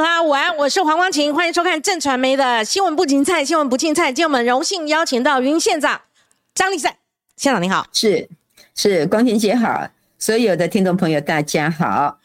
[0.00, 4.06] 大家午安，我是黄光琴，欢迎收看正传媒的新闻不芹菜，新闻不芹菜。
[4.06, 6.00] 今天我们荣幸邀请到云县长
[6.54, 6.96] 张立善
[7.36, 8.26] 县长，你好，是
[8.74, 9.86] 是，光琴姐好，
[10.18, 12.18] 所有的听众朋友大家好。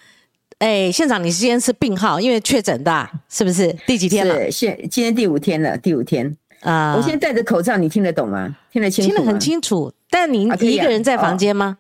[0.59, 3.74] 哎，县长，你今天是病号，因为确诊的，是不是？
[3.85, 4.33] 第几天了？
[4.46, 6.96] 是现今天第五天了，第五天啊。
[6.96, 8.55] 我现在戴着口罩，你听得懂吗？
[8.71, 9.12] 听得清楚？
[9.12, 9.92] 听得很清楚。
[10.10, 11.78] 但您一个人在房间吗？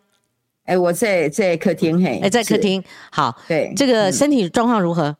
[0.65, 2.19] 哎，我在在客厅嘿。
[2.21, 2.83] 哎，在客厅。
[3.11, 5.15] 好，对，这个身体状况如何？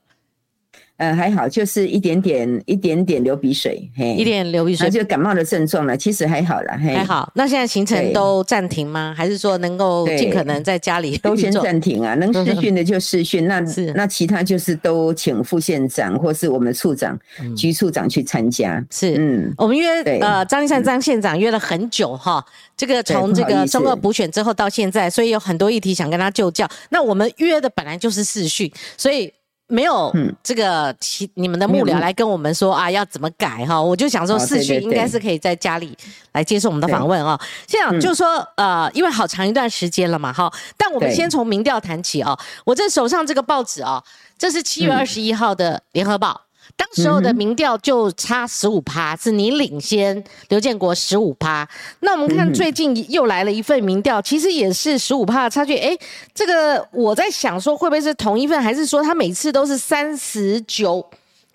[0.97, 5.97] 呃，还好，就是一点点、一点点流鼻水，嘿，一点流鼻水，就感冒的症状了。
[5.97, 7.29] 其实还好了，还好。
[7.35, 9.13] 那现在行程都暂停吗？
[9.17, 12.15] 还是说能够尽可能在家里都先暂停啊？
[12.15, 13.59] 能试训的就试训，那
[13.93, 17.19] 那其他就是都请副县长或是我们处长、
[17.57, 18.81] 局处长去参加。
[18.89, 22.41] 是，嗯，我们约呃张立善张县长约了很久哈，
[22.77, 26.65] 这个从这个中二补选之后到现在，所以有很多议题想跟他就教。
[26.89, 29.29] 那我们约的本来就是试训，所以。
[29.67, 33.81] 没有这个其你们的幕僚来跟我们说啊，要怎么改哈？
[33.81, 35.97] 我就想说，世勋应该是可以在家里
[36.33, 37.39] 来接受我们的访问啊。
[37.65, 40.51] 这样就是说，呃，因为好长一段时间了嘛，哈。
[40.77, 42.37] 但我们先从民调谈起啊。
[42.63, 44.03] 我这手上这个报纸啊，
[44.37, 46.44] 这是七月二十一号的联合报。
[46.77, 51.67] 当时候的民调就差十五趴，是你领先刘建国十五趴。
[52.01, 55.77] 那我们看最近又来了一份民调，其实也是十五趴的差距。
[55.77, 55.97] 哎，
[56.33, 61.09] 这个我在想说，会不会是同一份，还是说他每次都是三十九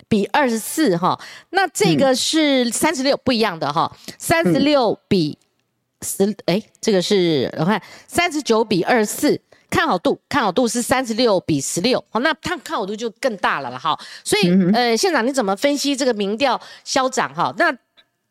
[0.09, 0.97] 比二十四？
[0.97, 1.19] 哈，
[1.51, 5.37] 那这个是三十六不一样的哈，三十六比
[6.01, 9.39] 十，哎，这个是我看三十九比二十四。
[9.71, 13.97] 看好度，看好度是三十六比十六，好，那看看好度就更大了了，哈。
[14.23, 17.33] 所以，呃，县长你怎么分析这个民调消长？
[17.33, 17.75] 哈，那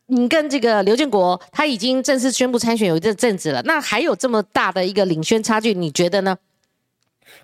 [0.06, 6.36] 你跟这个刘建国他已经正式宣布参选有一阵子了，那还有这么大的一个领先差距，你觉得呢？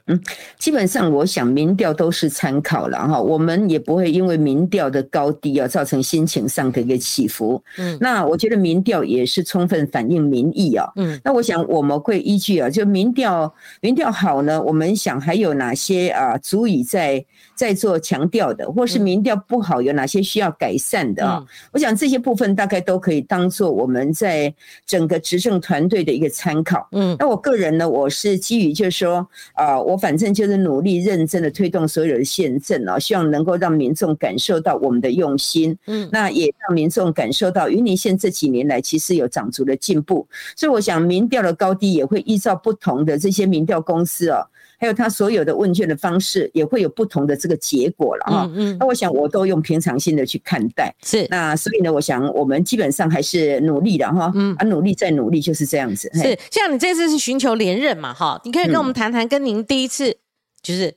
[0.09, 0.21] 嗯，
[0.59, 7.63] 基本上我想民调都是参考了哈，我们也不会因为民调的高低啊造成心情上的一个起伏。
[7.79, 10.87] 嗯，那我觉得民调也是充分反映民意啊。
[10.97, 17.25] 嗯，那我想我们会依据啊，就民调民调好呢，我们想还有哪些啊足以在
[17.57, 21.45] 在做强调的，或是民调不好有哪些需要改善的啊？
[21.73, 24.55] 我想这些部分大概都可以当做我们在
[24.87, 26.87] 整个执政团队的一个参考。
[26.93, 29.81] 嗯，那我个人呢，我是基于就是说啊。
[29.87, 44.45] 我反正就是努力认真的推动所有的宪政啊，希望能够让民众感受到我们的用心，嗯，那也让民众感受到云林县这几年来其实有长足的进步，所以我想民调的高低也会依照不同的这些民调公司啊，
[44.79, 60.17] 还有他所有的问卷的方式，也会有不同的这个结果了哈，嗯，那我想我都用平常心的去看待，是，那所以呢，我想我们基本上还是努力的哈，嗯，啊，努力再努力就是这样子，是，像你这次是寻求连任嘛，哈，你可以跟我们谈谈跟您第一次。
[60.63, 60.93] 就是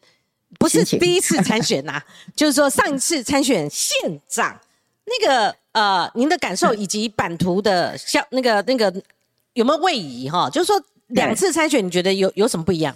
[0.57, 2.01] 不是第一次参选呐？
[2.35, 4.59] 就是说上一次参选县长，
[5.05, 8.91] 那个呃，您的感受以及版图的像那个那个
[9.53, 10.49] 有没有位移哈？
[10.49, 12.95] 就是说两次参选，你觉得有有什么不一样？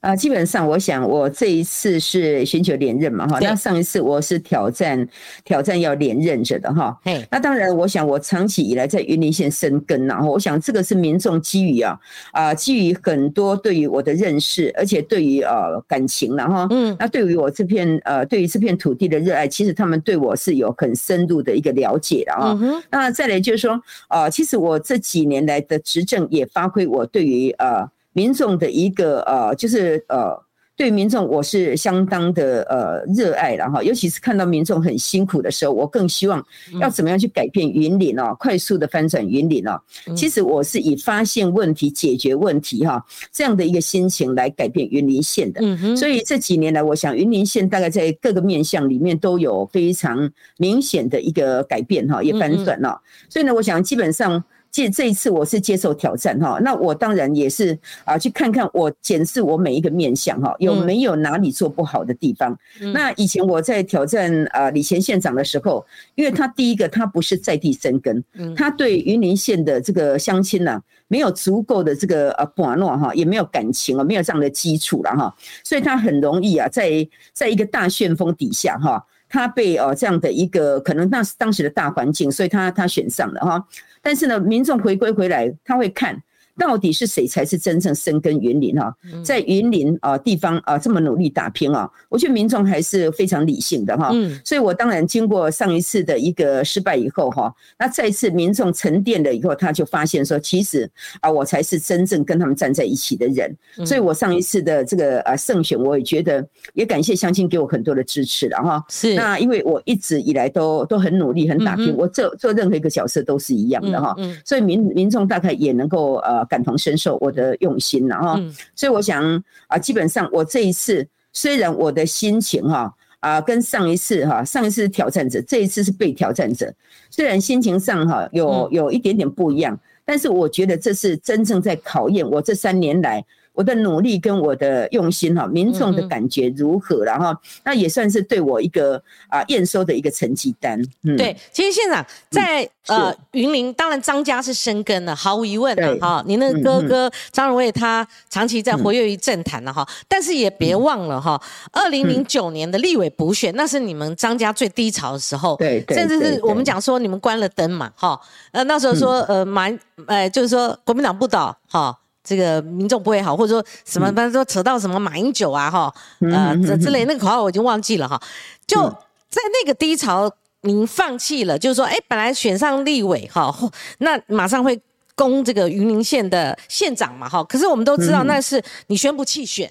[0.00, 3.38] 啊，基本上我想，我这一次是寻求连任嘛，哈。
[3.40, 5.06] 那上一次我是挑战
[5.44, 6.98] 挑战要连任着的，哈。
[7.30, 11.98] 那当然，我想我长期以来在云林县生根然后我想这个是民众基于啊
[12.32, 22.58] 啊基于很多对于我的认识，而且对于呃感情然后嗯，那对于我这片呃对于这片土地的热爱，其实他们对我是有很深入的一个了解的啊。
[22.90, 23.78] 那再来就是说，
[24.08, 27.86] 啊，其实我这几年来的执政也发挥我对于呃。
[28.20, 30.36] 民众的一个呃，就是呃，
[30.76, 36.44] 对民众我是相当的呃热爱了哈，尤其是看到民众很辛苦的时候，我更希望
[36.82, 39.80] 要怎么样去改变云林哦，快速的翻转云林哦。
[40.14, 45.62] 其实我是以发现问题、解决问题哈这样的一个心情来改变云林县的。
[45.96, 53.00] 所以这几年来，我想云林县大概在各个面向里面都有非常明显的一个改变哈，也翻转了。
[53.30, 54.44] 所以呢，我想基本上。
[54.70, 62.56] 这这一次我是接受挑战哈，那我当然也是啊，去看看我检视我每一个面相哈，有没有哪里做不好的地方。
[62.94, 65.84] 那以前我在挑战啊李前县长的时候，
[66.14, 68.22] 因为他第一个他不是在地生根，
[68.56, 75.34] 他对云林县的这个乡亲呢没有足够的这个呃把诺哈，也没有感情啊，没有这样的基础了哈，
[75.64, 79.04] 所以他很容易啊，在在一个大旋风底下哈。
[79.30, 83.64] 他被哦这样的一个可能那是当时的大环境，所以他他选上了哈。
[84.02, 86.20] 但是呢，民众回归回来，他会看
[86.60, 88.94] 到底是谁才是真正深耕云林哈？
[89.24, 94.12] 在云林啊地方啊这么努力打拼啊，我觉得民众还是非常理性的哈。
[94.44, 100.86] 所以我当然经过上一次的一个失败以后哈，那再次民众沉淀了以后，他就发现说，其实
[101.22, 103.56] 啊我才是真正跟他们站在一起的人。
[103.86, 108.84] 所以我上一次的这个啊胜选，我也觉得也感谢乡亲给我很多的支持了哈。
[108.90, 114.14] 是那因为我一直以来都都很努力很打拼，我做做任何一个角色都是一样的哈。
[114.44, 116.49] 所以民民众大概也能够呃。
[116.50, 118.38] 感同身受我的用心了哈，
[118.74, 126.74] 所以我想啊，基本上我这一次虽然我的心情哈啊跟上一次哈，上一次是挑战者，这一次是被挑战者，
[127.08, 133.24] 虽然心情上哈有有一点点不一样，但是我觉得这是真正在考验我这三年来。
[133.60, 137.04] 我的努力跟我的用心哈，民众的感觉如何？
[137.04, 138.96] 然后那也算是对我一个
[139.28, 140.80] 啊验收的一个成绩单。
[141.02, 146.24] 嗯，对，其实县长在呃云林，当然张家是生根的，毫无疑问的哈。
[146.26, 151.38] 您的哥哥张荣卫他长期在活跃于政坛了哈，但是也别忘了哈，
[151.70, 158.18] 二零零九年的立委补选，那是你们张家最低潮的时候，对，甚至是我们讲说你们关了灯嘛哈，
[158.52, 161.94] 呃那时候说呃蛮呃就是说国民党不倒哈。
[162.30, 168.22] 这个民众不会好，或者说什么，反正说扯到什么马英九啊，哈，呃，这之类那个口号我已经忘记了哈。
[168.68, 168.88] 就
[169.28, 170.30] 在那个低潮，
[170.60, 173.52] 您放弃了，就是说，哎，本来选上立委哈，
[173.98, 174.80] 那马上会
[175.16, 177.42] 攻这个云林县的县长嘛，哈。
[177.42, 179.68] 可是我们都知道那是你宣布弃选，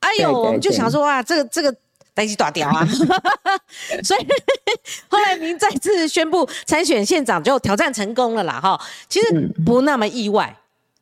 [0.00, 1.74] 哎呦，我们就想说啊，这个这个
[2.14, 2.88] 代级大掉啊。
[4.02, 4.26] 所以
[5.08, 8.80] 后来您再次宣布参选县长，就挑战成功了啦，哈。
[9.10, 10.56] 其实不那么意外。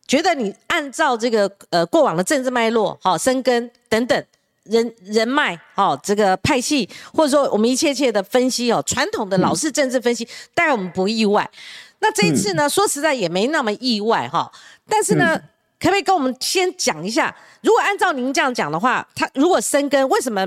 [0.07, 4.25] 觉得你按照这个呃过往的政治脉络，好生根等等
[4.63, 11.51] 人人脉，好这个派系，或者说我们一切切的分析哦，传统的老式政治分析，当然我们不意外。
[11.99, 14.51] 那这一次呢，说实在也没那么意外哈。
[14.89, 15.37] 但是呢，
[15.81, 20.47] 可不可以跟我们先讲一下，如果按照您这样讲的话，他如果生根，为什么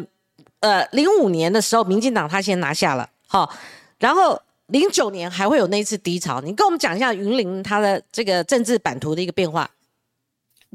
[0.62, 3.54] 呃零五年的时候，民进党他先拿下了，好，
[4.00, 4.42] 然后。
[4.70, 9.70] 零九年还会有那一次低潮，你跟我们讲一下云林它的这个政治版图的一个变化。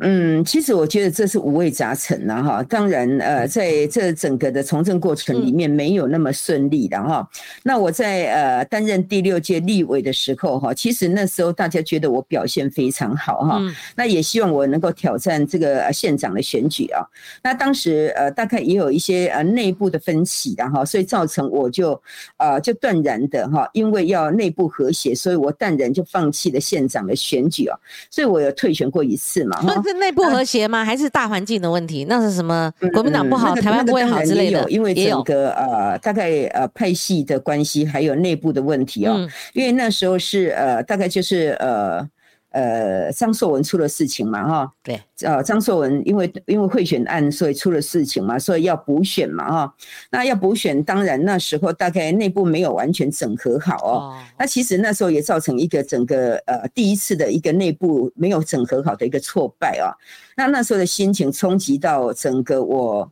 [0.00, 2.60] 嗯，其实我觉得这是五味杂陈了哈。
[2.64, 7.24] 当然，呃，在这整个的从政过程里面没有那么顺利的哈。
[7.62, 13.60] 那我在呃担任第六届立委的时候哈，其实那时候大家觉得我表现非常好哈。
[13.94, 17.06] 那也希望我能够挑战这个县长的选举啊。
[17.40, 22.02] 那当时呃大概也有一些呃内部的分歧的哈，所以造成我就
[22.38, 27.78] 呃就断然的哈，因为要内部和谐，所以我断然就放弃了县长的选举啊。
[28.10, 29.83] 所以我有退选过一次嘛哈。
[29.84, 30.84] 是内部和谐吗？
[30.84, 32.06] 还是大环境的问题？
[32.08, 32.72] 那是什么？
[32.92, 34.68] 国民党不好，台湾不会好之类的。
[34.70, 39.28] 因为整个呃，大概呃派系的关系，还有内部的问题哦。
[39.52, 42.08] 因为那时候是呃，大概就是呃。
[42.54, 49.74] 呃，张硕文出了事情嘛，哈，对，呃，张硕文因为因为贿选案，所以出了事情嘛，所以要补选嘛，哈，
[50.12, 59.90] 那要补选，当然那时候大概内部没有完全整合好哦，那其实那时候也造成一个整个呃第一次的一个内部没有整合好的一个挫败啊，
[60.36, 63.10] 那那时候的心情冲击到整个我。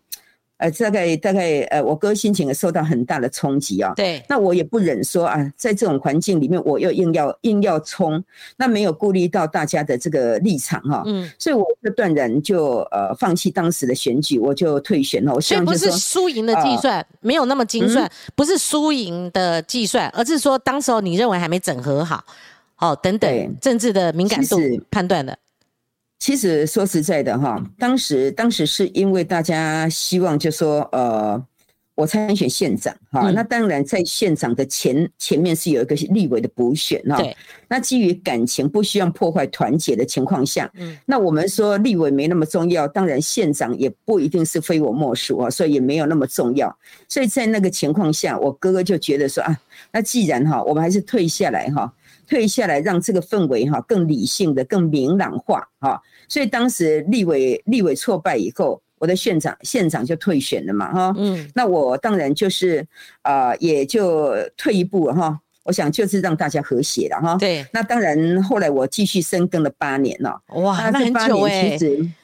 [0.63, 3.93] 呃，大概大概呃，我哥心情也受到很大的冲击啊。
[3.97, 8.23] 对，那我也不忍说啊，在这种环境里面，我又硬要硬要冲，
[8.57, 11.03] 那没有顾虑到大家的这个立场哈。
[11.07, 15.41] 嗯，所以我就断然就呃放弃当时的选举，我就退选了。
[15.41, 22.25] 所以不是输赢的计算，没有那么精算，不是输赢的计算，而是说当时候你认为还没整合好，
[22.79, 24.61] 哦等等政治的敏感度
[24.93, 25.37] 判断的。
[26.23, 31.45] 其实说实在的哈，当时当时是因为大家希望就说呃，
[31.97, 37.21] 我参选县长哈，那当然在县长的前前面是有一个立委的补选哈，
[37.67, 46.73] 那基于感情不希望破坏团结的情况下，嗯，那我们说立委没那么重要，当然县长也不一定是非我莫属啊，所以也没有那么重要，
[47.09, 49.59] 所以在那个情况下，我哥哥就觉得说啊，
[49.91, 51.93] 那既然哈，我们还是退下来哈。
[52.29, 56.01] 退下来，让这个氛围哈更理性的、更明朗化哈。
[56.29, 61.15] 所以当时立委立委挫败以后，我的县长县长就退选了嘛哈。
[61.19, 62.87] 嗯，那我当然就是
[63.23, 65.41] 啊，也就退一步了哈。
[65.65, 67.37] 我想就是让大家和谐了哈。
[67.37, 70.41] 对，那当然后来我继续深耕了八年了。
[70.55, 71.79] 哇，那很久哎。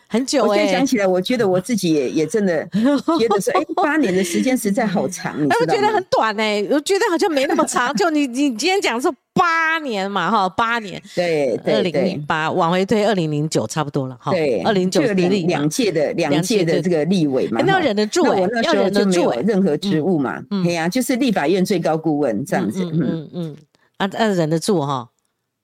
[0.09, 5.67] 很久哎，我现在想起来，我觉得我自己也也真的 觉得说，哎，八年的时间实在好长，你知道吗？
[5.67, 7.93] 我觉得很短哎，我觉得好像没那么长。
[7.97, 14.33] 就你你今天讲说八年嘛哈，八年，对对二零零八往回推，二零零九差不多了哈。
[14.33, 23.57] 对，二零九两两届的两届的这个立委嘛，要忍得住哎，我那时候就没有任何职务嘛，对呀，就是立法院最高顾问这样子，嗯嗯嗯，
[23.99, 25.09] 啊啊忍得住哈。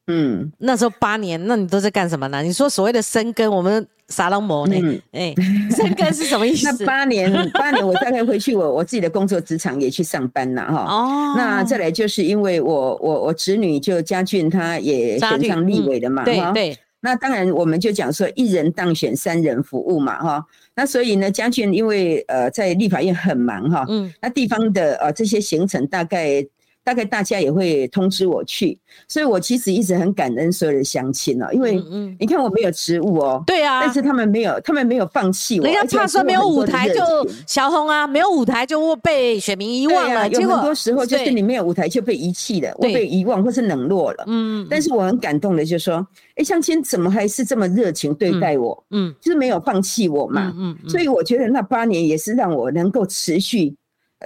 [0.07, 2.43] 嗯，那时候八年，那你都在干什么呢？
[2.43, 4.75] 你说所谓的生根，我们撒浪模呢？
[5.13, 5.35] 哎，
[5.77, 6.67] 这个是什么意思？
[6.79, 10.87] 那八年，八年我大概回去，我 我自己的工作职场也去上班了哈。
[10.89, 16.25] 哦，那再来就是因为我我我侄女就家俊，他也选上立委的嘛。
[16.25, 16.79] 对对。
[17.01, 20.45] 那当然我们就讲说一人当选三人服务嘛哈。
[20.75, 23.85] 那所以呢，家俊因为呃在立法院很忙哈。
[23.89, 24.13] 嗯。
[24.21, 26.47] 那地方的呃这些行程大概。
[26.85, 31.83] 大概大家也会通知我去，所以我其实一直很感恩所有的乡亲哦，因为
[32.21, 35.65] 你看我没有职务哦，对啊，但是他们没有，他们没有放弃我。
[35.65, 37.01] 人家怕说没有舞台就
[37.47, 40.29] 小红啊，没有舞台就被选民遗忘了。
[40.29, 44.25] 有很多时候就是你没有舞台就被遗弃了，我被遗忘或是冷落了。
[44.27, 48.85] 嗯，但是我很感动的就说，哎，乡亲怎么还是这么热情对待我？
[48.91, 50.53] 嗯，就是没有放弃我嘛。
[50.55, 53.75] 嗯嗯，所以我觉得那八年也是让我能够持续。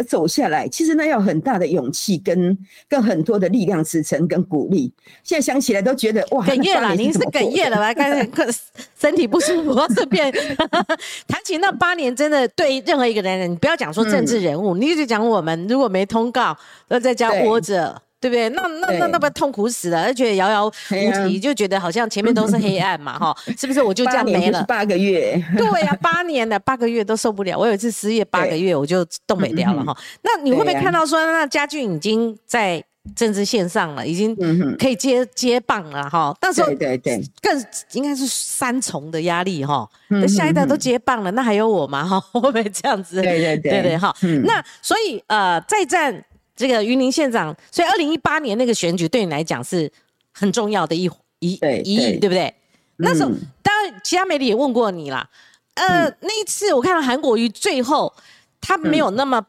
[0.04, 2.56] 走下来，其实那要很大的勇气跟
[2.88, 4.92] 跟很多的力量支撑跟鼓励。
[5.22, 6.94] 现在想起来都觉得哇，哽咽了。
[6.94, 7.92] 您是哽咽了吧？
[7.94, 8.28] 刚才
[8.98, 10.32] 身体不舒服，这边
[11.26, 16.56] 谈起那八年，真的对任何一个男人，你不要讲说政治人物，你就讲我们，如果没通告，
[16.88, 18.00] 都在家窝着。
[18.20, 18.48] 对不对？
[18.50, 23.80] 那那那那不痛苦死了，而且遥遥无期，就觉得好像前面都是黑暗嘛， 哈，是不是？
[23.82, 25.40] 我就这样没了八个月。
[25.56, 27.56] 对呀，八年了八个月都受不了。
[27.56, 29.96] 我有一次失业八个月，我就冻北掉了哈。
[30.22, 32.82] 那你会不会看到说，那家俊已经在
[33.14, 34.36] 政治线上了，已经
[34.78, 36.34] 可以接接棒了哈？
[36.40, 39.88] 到时候对对，更应该是三重的压力哈。
[40.08, 42.04] 那下一代都接棒了，那还有我吗？
[42.04, 43.22] 哈， 会不会这样子？
[43.22, 44.14] 对对对对对哈。
[44.44, 46.24] 那所以呃，再战。
[46.58, 49.90] 这个云林县长，所以二零一八年那个选举对你来讲是
[50.32, 51.52] 很重要的一一
[51.84, 52.52] 一役，对不对？
[52.96, 53.30] 那时候
[53.62, 55.30] 当然其他媒体也问过你啦。
[55.74, 58.12] 呃，那一次我看到韩国瑜最后
[58.60, 59.40] 他没有那么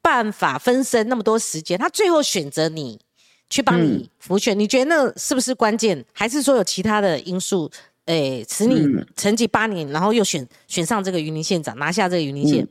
[0.00, 2.98] 办法分身那么多时间，他最后选择你
[3.50, 6.02] 去帮你辅选，你觉得那是不是关键？
[6.14, 7.70] 还是说有其他的因素？
[8.06, 12.66] 诶，使你沉寂八年，然后又选选上这个云林县长，拿下这个云林县？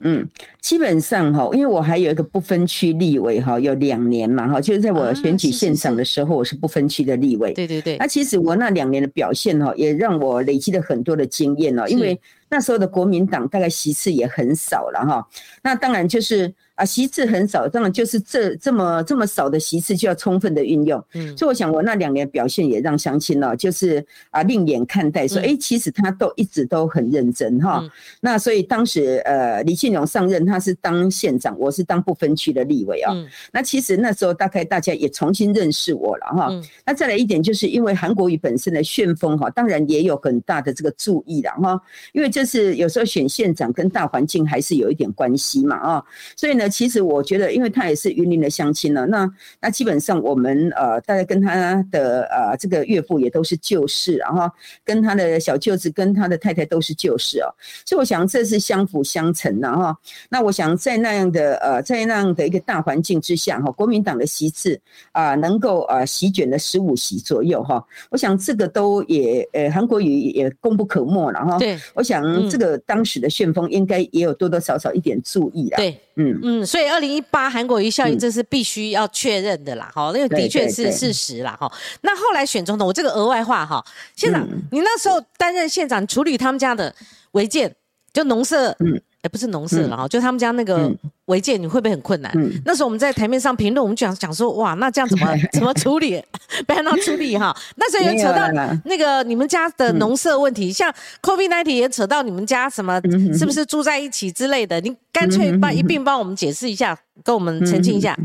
[0.00, 0.28] 嗯，
[0.60, 7.52] 基本上哈，因为我还有一个不分区立委哈，有两年嘛哈，就是在我选举现场的时候，我是不分区的立委。
[7.52, 7.96] 对对对。
[7.96, 15.26] 那其实我那两年的表现哈，也让我累积了很多的经验哦，因为那时候的国民党大概席次也很少了哈。
[15.62, 16.54] 那当然就是。
[16.76, 21.02] 啊，席次很少，当然就是这这么这么少的席次就要充分的运用。
[21.14, 27.82] 嗯，所以我想我那两年表现也让乡亲呢，就是啊另眼看待，说哎，其实他都一直都很认真哈。
[28.20, 33.14] 那所以当时呃李庆荣上任，他是当县长，我是当不分区的立委啊。
[33.50, 36.50] 那其实那时候大概大家也重新认识我了哈。
[36.84, 41.80] 那再来一点，就是因为韩国瑜本身的旋风哈，当然也有很大的这个注意了哈。
[42.12, 46.04] 因为就是有时候选县长跟大环境还是有一点关系嘛啊，
[46.36, 46.65] 所以呢。
[46.68, 49.30] 其实我觉得，因为他也是云林的乡亲了，那
[49.60, 54.50] 那基本上我们呃，大概跟他的呃这个岳父也都是旧识，然后
[54.84, 57.48] 跟他的小舅子跟他的太太都是旧识哦，
[57.84, 59.96] 所以我想这是相辅相成的哈。
[60.28, 64.80] 那我想在那样的呃在那样的一个大环境之下哈，国民党的席次
[65.12, 71.58] 啊能够呃席卷了十五席左右哈，我想这个都也呃韩国瑜也功不可没了哈。
[71.58, 75.76] 对，我想这个当时的旋风应该也有多多少少一点注意的。
[75.76, 75.98] 对。
[76.18, 81.70] 嗯嗯，所以二零一八韩国瑜效应这是必须要确认的啦，哈，那个的确是事实啦，哈。
[82.02, 83.84] 那后来选总统，我这个额外话哈，
[84.14, 86.94] 县长，你那时候担任县长处理他们家的
[87.32, 87.74] 违建，
[88.12, 89.00] 就农舍，嗯。
[89.28, 90.90] 不是农舍了哈，就他们家那个
[91.26, 92.32] 违建，你会不会很困难？
[92.64, 96.22] 那时候我们在台面上评论，我们讲讲说，哇，那这样怎么 怎么处理？
[96.66, 97.56] 不要闹处理哈。
[97.76, 98.48] 那时候有扯到
[98.84, 100.92] 那个你们家的农舍问题，像
[101.22, 103.00] COVID nineteen 也扯到你们家什么，
[103.36, 104.80] 是不是住在一起之类的？
[104.80, 108.16] 你干脆帮一并帮我们解释一下，跟我们澄清一下。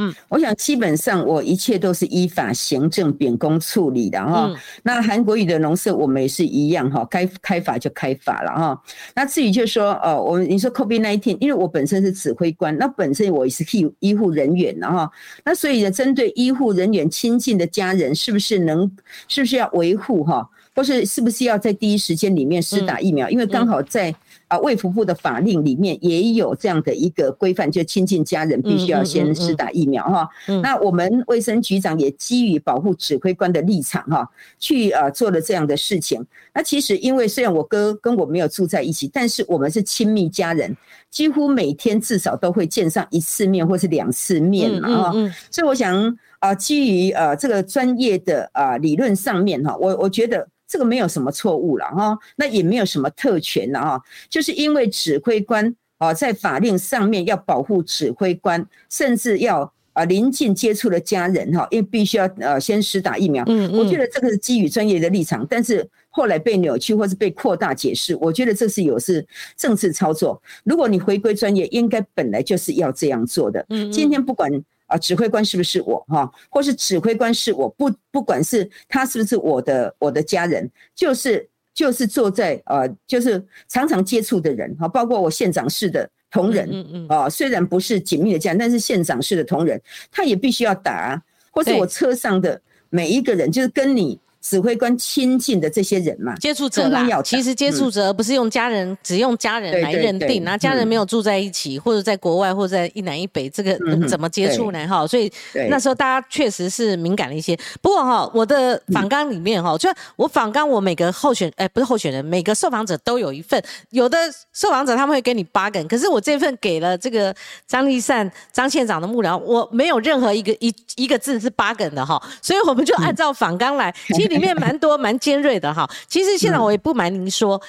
[0.00, 4.48] 嗯，我想基本上我一切都是依法行政秉公处理的哈。
[4.84, 8.80] 那韩国语的农舍我们也是一样哈，该开法就开法了哈。
[9.16, 15.10] 那至于就是说，哦，我们你说 COVID nineteen，因为我本身是指挥官，那本身我也是医医护人员的哈。
[15.44, 18.88] 那所以呢，针对医护人员亲近的家人，是不是能，
[19.26, 23.28] 是不是要维护哈，或是是不是要在第一时间里面施打疫苗？
[23.28, 24.14] 因为刚好在。
[24.48, 30.28] 啊，卫福部的法令里面也有这样的一个规范，就亲近家人必须要先施打疫苗哈。
[30.62, 34.28] 那我们卫生局长也基于保护指挥官的立场哈，
[34.58, 36.24] 去啊做了这样的事情。
[36.54, 40.74] 那其实因为虽然我哥跟我没有住在一起，但是我们是亲密家人，
[41.10, 45.12] 几乎每天至少都会见上一次面或是两次面嘛哈。
[45.50, 50.48] 所以我想啊，基于呃这个专业的啊理论上面哈，我我觉得。
[50.68, 59.72] 这个没有什么错误了哈，那也没有什么特权了哈，就是因为指挥官啊，在法令上面要保护指挥官，甚至要。
[59.94, 63.42] 啊临近接触的家人哈，因为必须要呃先施打疫苗。
[63.48, 70.40] 嗯嗯，我觉得这个是基于专业的立场，但是后来被扭曲或是被扩大解释，我觉得这是有是政治操作。
[70.62, 73.66] 如果你回归专业，应该本来就是要这样做的。
[73.70, 74.48] 嗯，今天不管
[74.88, 86.10] 啊指挥官是不是我哈，或是指挥官是我不不管是他是不是我的我的家人，就是就是坐在呃就是常常接触的人哈，包括我县长室的。
[86.30, 89.80] 同仁，嗯嗯，啊，虽然不是紧密的家人，但是县长室的同仁，
[90.10, 91.18] 他也必须要打，
[91.50, 94.20] 或是我车上的每一个人，就是跟你。
[94.48, 103.78] 指挥官亲近的这些人嘛，接触者啦，其实接触者不是用家人，只用家人来认定，那家人没有住在一起，或者在国外，或者在一南一北，这个
[104.08, 104.88] 怎么接触呢？
[104.88, 105.30] 哈，所以
[105.68, 107.54] 那时候大家确实是敏感了一些。
[107.82, 113.62] 不过哈，我的访纲里面哈，就我访纲，我每个候选，哎，不是候选人，每个受访者都有一份。
[113.90, 114.16] 有的
[114.54, 117.34] 受访者他们会给你八个，可是我这份给了这个
[117.66, 123.94] 张立善张县长的幕僚，我没有任何一个一一个字是八个的哈，所以我们就按照访纲来。
[124.14, 127.60] 其实里面蛮多蛮尖锐的哈， 其实现在我也不瞒您说，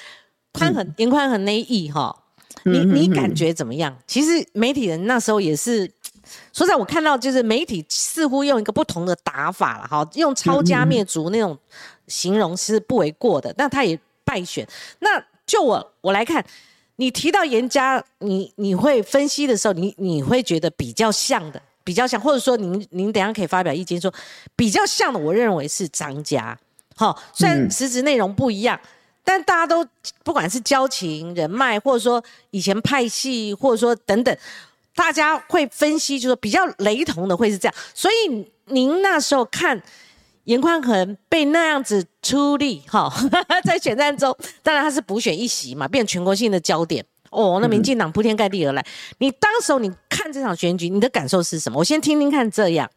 [0.52, 2.14] 宽很严宽很那一役哈，
[2.64, 3.96] 你你感觉怎么样？
[4.06, 5.86] 其实媒体人那时候也是，
[6.52, 11.58] 说实在，我看到就是媒体似乎用一个不同的打法了哈，用抄家灭族那种
[12.06, 14.66] 形容是不为过的，但他也败选。
[15.00, 16.44] 那就我我来看，
[16.96, 21.60] 你提到严家，你你会分析的时候，你你会觉得比较像的。
[21.90, 24.14] 比较像，或者说您您等下可以发表意见，说
[24.54, 26.56] 比较像的，我认为是张家。
[26.94, 28.78] 好，虽然实质内容不一样，
[29.24, 29.84] 但大家都
[30.22, 34.36] 不管是交情、人脉，或者说以前派系，或者说等等，
[34.94, 37.74] 大家会分析，就说比较雷同的会是这样。
[37.92, 39.82] 所以您那时候看
[40.44, 43.12] 严宽恒被那样子出力，哈，
[43.66, 47.04] 在选战中，当然他是补选一席嘛，变全国性的焦点。
[47.30, 48.84] 哦，那民进党铺天盖地而来，
[49.18, 51.78] 你当时候你看这场选举，你的感受是什么？
[51.78, 52.50] 我先听听看。
[52.50, 52.90] 这样，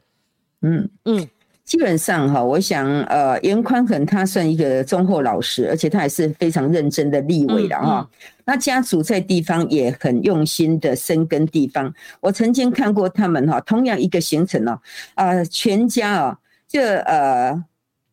[0.62, 1.30] 嗯嗯，
[1.64, 8.10] 基本上哈，我想呃，严宽恒他算一个忠厚老实，而且他也是非常认真的立委的哈。
[8.46, 11.94] 那家族在地方也很用心的深耕地方。
[12.20, 14.80] 我曾经看过他们哈，同样一个行程哦，
[15.14, 17.64] 啊，全家啊，这呃。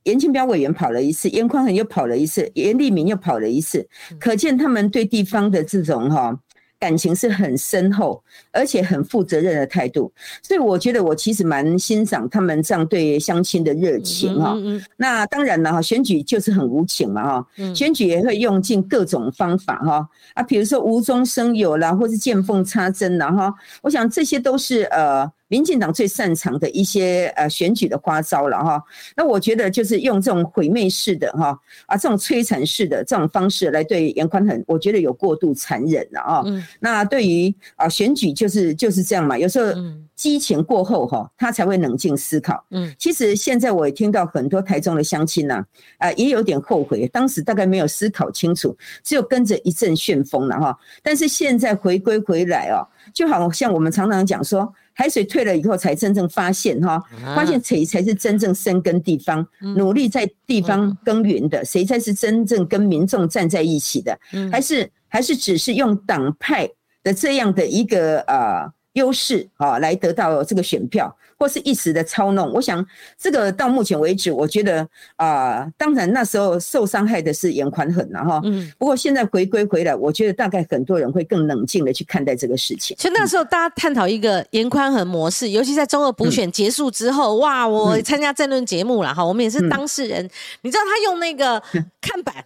[0.04, 3.87] 严庆标委员跑了一次，严宽恒又跑了一次，严立明又跑了一次，
[4.19, 6.38] 可见他们对地方的这种哈。
[6.78, 10.11] 感情是很深厚，而且很负责任的态度，
[10.42, 14.56] 所以我觉得我其实蛮欣赏他们这样对相亲的热情哈。
[14.97, 23.54] 那当然了哈，选举就是很无情嘛哈，选举也会用尽各种方法哈啊，比如说无中生有啦，或是见缝插针啦哈。
[23.82, 28.82] 我想这些都是呃民进党最擅长的一些呃选举的花招了哈。
[29.15, 36.43] 那我觉得就是用这种毁灭式的哈啊这种摧残式的这种方式来对严宽很，我觉得有过度残忍了啊。
[36.78, 39.73] 那对于啊选举就是就是这样嘛，有时候
[40.15, 42.65] 激情过后哈，他才会冷静思考。
[42.71, 45.65] 嗯，其实现在我也听到很多台中的乡亲呐，
[45.99, 50.78] 啊也有点后悔，当时大概没有思考清楚，只有跟着一阵旋风了哈。
[51.02, 57.03] 但是现在回归回来哦，就好像我们常常讲说，海水退了以后才真正发现哈，
[57.35, 64.19] 发现谁才是真正生根地方、努力在地方耕耘的，谁才是真正跟民众站在一起的，
[64.50, 64.91] 还是？
[65.13, 66.71] 还是只是用党派
[67.03, 72.53] 的这样的一个呃优势啊，来得到这个选票，或是一时的操弄。
[72.53, 72.87] 我想
[73.19, 78.41] 这个到目前为止，我觉得啊，当然那时候受伤害的是严宽恒了哈。
[78.45, 78.71] 嗯。
[78.79, 82.97] 不过现在回归回来，我觉得大概很多人会更冷静的去看待这个事情。
[82.99, 87.67] 所以那时候大家探讨一个严宽恒模式，尤其在中二补选结束之后，哇！
[87.67, 90.29] 我参加政论节目了哈，我们也是当事人。
[90.61, 91.63] 你知道他用那个
[92.03, 92.45] 看板。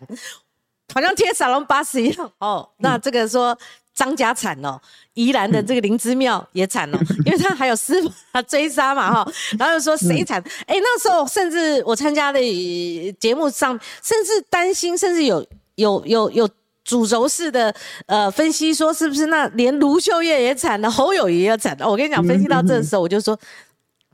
[0.94, 3.56] 好像贴沙龙巴士一样哦，那这个说
[3.94, 4.78] 张家产哦，
[5.14, 8.10] 宜兰的这个灵芝庙也惨了， 因为他还有师傅
[8.42, 10.42] 追杀嘛哈，然后又说谁惨？
[10.66, 12.40] 哎，那时候甚至我参加的
[13.18, 15.44] 节目上，甚至担心，甚至有
[15.76, 16.48] 有有有
[16.84, 17.74] 主轴式的
[18.06, 21.88] 呃分析，说是不是那连卢秀燕也惨了，侯友谊也惨了？
[21.88, 23.38] 我跟你讲，分析到这时候，我就说。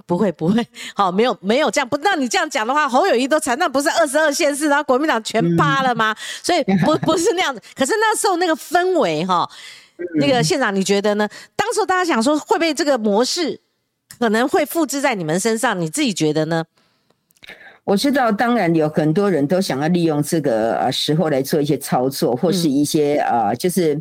[0.07, 6.17] 不会不会，好没有没有这样不，那你这样讲的话，侯友谊都惨，那不是二十二县市，然后国民党全趴了吗？
[6.43, 7.63] 所以不不是那样子。
[7.77, 9.49] 可是那时候那个氛围哈，
[10.15, 11.29] 那个县长你觉得呢？
[11.57, 13.61] 当时大家想说会不会这个模式
[14.19, 15.81] 可能会复制在你们身上？
[15.81, 16.65] 你自己觉得呢？
[17.85, 24.01] 我知道，当然有很多人都想要利用这个呃时候来做一些操作，或是一些呃就是。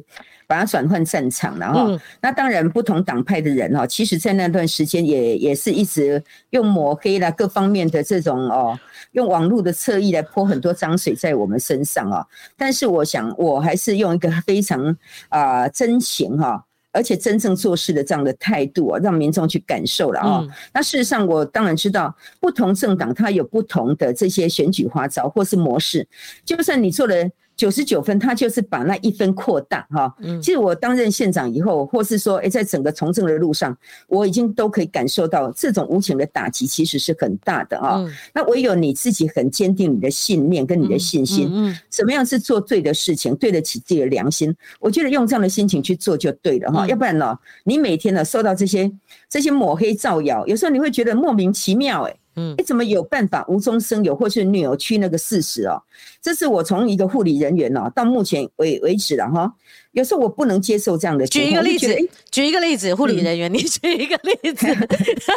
[0.49, 8.75] 把它转换战场了哈，那当然不同党派的人哈，其实在那段时间也也是一直用抹黑啦各方面的这种哦，
[9.11, 12.25] 用网络的侧翼来泼很多脏水在我们身上啊。
[12.57, 20.43] 但是我想，我还是用一个非常啊真情哈而且真正做事的这样的态度啊，让民众去感受了啊。
[20.73, 26.07] 那事实上，我当然知道不同政党它有不同的这些选举花招或是模式，
[26.43, 27.13] 就算你做了。
[27.59, 30.15] 九十九分，他就是把那一分扩大哈。
[30.21, 38.01] 嗯，其实我担任县长以后，或是说，哎，在整个从政的路上，我已经都可以感受到这种无情的打击其实是很大的啊。
[38.33, 44.55] 那唯有你自己很坚定你的信念跟你的信心，嗯，怎么样是做对的事情，对得起自己的良心？
[44.79, 46.87] 我觉得用这样的心情去做就对了哈。
[46.87, 48.89] 要不然呢，你每天呢受到这些
[49.29, 52.15] 这些抹黑造谣，有时候你会觉得莫名其妙哎。
[52.57, 55.81] 你怎么有办法无中生有，或是扭曲那个事实哦？
[56.21, 59.53] 这是我从一个护理人员哦，到目前为为止了哈。
[59.91, 61.25] 有时候我不能接受这样的。
[61.27, 61.95] 举一个例子，
[62.29, 64.67] 举一个例子，护理人员，你举一个例子，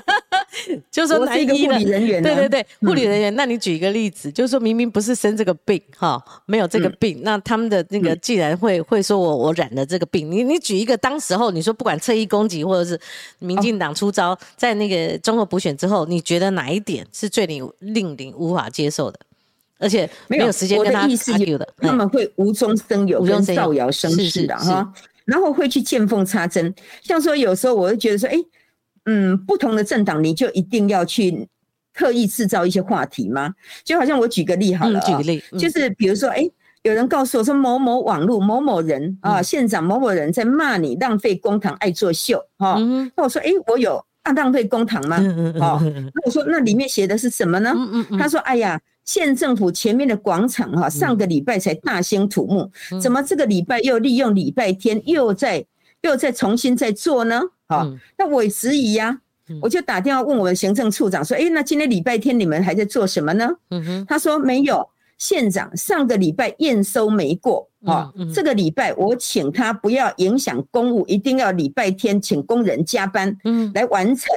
[0.93, 2.23] 就说哪一个护理人员？
[2.23, 3.35] 对对对，护理人员。
[3.35, 13.01] 那你举一个例子，就是说明明不是生这个病哈，没有这个病，那他们的那个既然会会说我我染了这个病，你你举一个当时候你说不管侧翼攻击或者是
[13.39, 19.19] 民进党出招，在那个中国补选之后，你觉得哪一点是最令令你无法接受的？
[19.83, 24.93] 而且没有时间跟他 argue 的，他们会无中生有，跟造谣生事的哈，
[25.25, 26.73] 然后会去见缝插针。
[27.03, 28.37] 像说有时候我会觉得说，哎，
[29.07, 31.49] 嗯，不同的政党你就一定要去
[31.93, 33.53] 特意制造一些话题吗？
[33.83, 36.49] 就好像我举个例好了，举个例，就是比如说，哎，
[36.83, 42.79] 有人告诉我说某某网络某某人啊，县长某某人在骂你浪费公堂爱作秀哈，
[43.17, 45.17] 那我说，哎，我有啊浪费公堂吗？
[45.61, 47.75] 哦，那我说那里面写的是什么呢？
[48.17, 48.81] 他说，哎呀。
[49.05, 55.65] 县政府前面的广场哈，上个礼拜才大兴土木，怎么这个礼拜又利用礼拜天又在
[56.03, 57.41] 又在重新再做呢？
[57.69, 59.21] 好，那我质疑呀，
[59.61, 63.49] 我就打电话问我们行政处长说，哎，那今天礼拜天你们还在做什么呢？
[64.07, 64.89] 他说没有，
[65.19, 74.29] 县长上个礼拜验收没过，啊，这个礼拜我请他不要影响公务，一定要礼拜天请工人加班，嗯，来完成。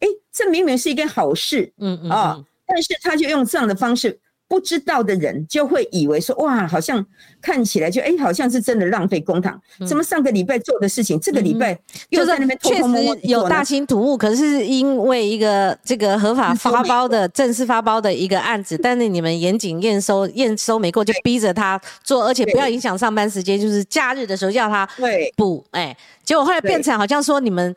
[0.00, 2.44] 哎，这明明是一件好事，嗯嗯啊。
[2.66, 7.04] 但是他就用这样的方式，不知道的人就会以为说，哇，好像
[7.40, 9.60] 看起来就哎，好像是真的浪费公堂。
[9.86, 11.78] 怎么上个礼拜做的事情，这个礼拜
[12.10, 24.88] 又在那边偷偷摸摸有大兴土木，可是因为一个这个合法发包的正式发包的一个案子， 但是你们严谨验收验收没过，就逼着他做，而且不要影响上班时间，就是假日的时候要他
[25.36, 27.74] 补，哎，结果后来变成好像说你们。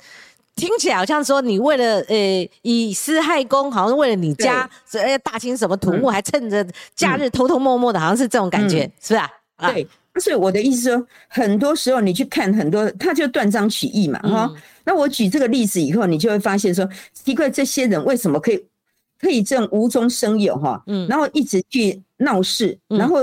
[0.57, 6.65] 听起来好像说你为了呃以私害公，好像为了你家呃大清什么土木，还趁着
[6.95, 9.29] 假日偷偷摸摸的，好像是这种感觉，是吧？
[9.71, 9.87] 对，
[10.19, 14.51] 所以我的意思说，很多时候你去看很多，他就断章取义嘛，哈。
[14.83, 18.65] 那我举这个例子以后，你就会发现说，奇怪，这些人为什么可以
[19.21, 20.81] 可以这样无中生有哈？
[20.87, 23.19] 嗯，然后一直去闹事，然后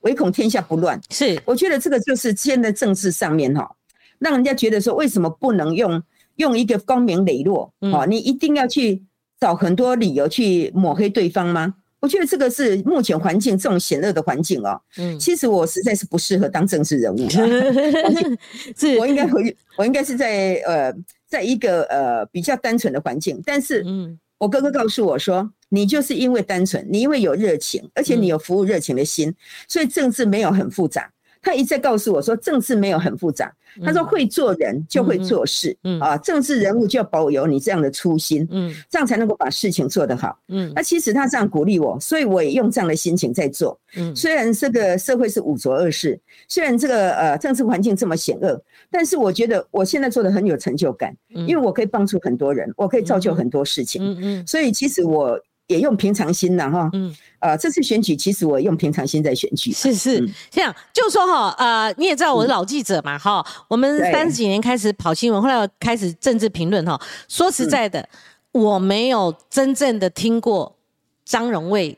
[0.00, 1.00] 唯恐天下不乱。
[1.10, 3.70] 是，我觉得这个就是现在政治上面哈，
[4.18, 6.02] 让人家觉得说，为什么不能用？
[6.40, 9.02] 用一个光明磊落，哦，你一定要去
[9.38, 11.74] 找很多理由去抹黑对方吗？
[12.00, 14.80] 我觉得这个是目前环境这种险恶的环境哦。
[14.96, 17.28] 嗯，其实我实在是不适合当政治人物。
[18.74, 20.90] 是，我应该回，我应该是在呃，
[21.28, 23.38] 在一个呃比较单纯的环境。
[23.44, 29.34] 但是，嗯，我哥哥告诉我说，你就是因为单纯，你因为有热情，而且你有服务热情的心，
[29.68, 31.12] 所以政治没有很复杂。
[31.42, 33.52] 他一再告诉我说，政治没有很复杂。
[33.84, 40.72] 他说会做人就会做事，啊，政治人物就要保有你这样的初心，嗯，这样才能够把事情做得好，嗯。
[40.74, 44.14] 那其实他这样鼓励我，所以我也用这样的心情在做，嗯。
[44.16, 54.46] 虽然这个社会是五浊恶世，虽然这个呃政治环境这么险恶，但是我觉得我现在做的很有成就感，因为我可以帮助很多人，我可以造就很多事情，嗯嗯。
[54.48, 55.40] 所以其实我。
[55.70, 60.28] 也用平常心了，哈，嗯，呃，这次选举其实我用平常心在选举，是是。
[60.50, 68.08] 这样，就说哈，呃，你也知道我是老记者嘛，哈，我们三十几年开始跑新闻，后来开始政治评论，哈，说实在的，
[68.50, 70.76] 我没有真正的听过
[71.24, 71.96] 张荣卫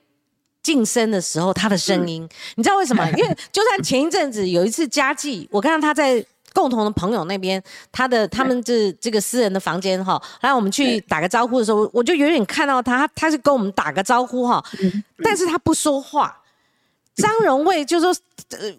[0.63, 3.09] 晋升的时候他的声音，你知道为什么？
[3.13, 6.23] 因为就算前一阵子有一次佳绩，我看到他在。
[6.55, 14.62] 共同的朋友那边，他的他们这这个私人的房间哈，然后我们去打个招呼的时候，我就远远看到他，他是跟我们打个招呼哈，
[15.23, 16.43] 但是他不说话。
[17.15, 18.15] 张荣卫就说，
[18.51, 18.75] 呃，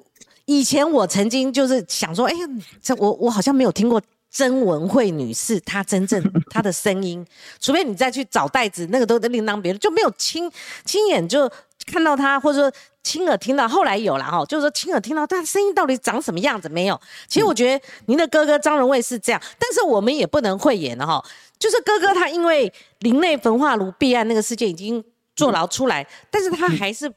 [0.45, 2.47] 以前我曾经就是想说，哎呀，
[2.81, 7.25] 这我我好像没有听过曾文慧女士她真正 她的声音，
[7.59, 10.51] 除非你再去找袋子，那个都另当别论，就没有亲
[10.85, 11.51] 亲眼就
[11.85, 12.71] 看到她，或者说。
[13.03, 16.99] 亲耳听到，后来有了哈，就是说亲耳听到但声音到底长什么样子没有？
[17.27, 21.23] 其实我觉得您的哥哥张荣卫是这样，但是我们也不能讳言了哈。
[21.59, 25.03] 就是哥哥他因为林内焚化炉弊案那个事件已经
[25.35, 27.13] 坐牢出来，但是他还是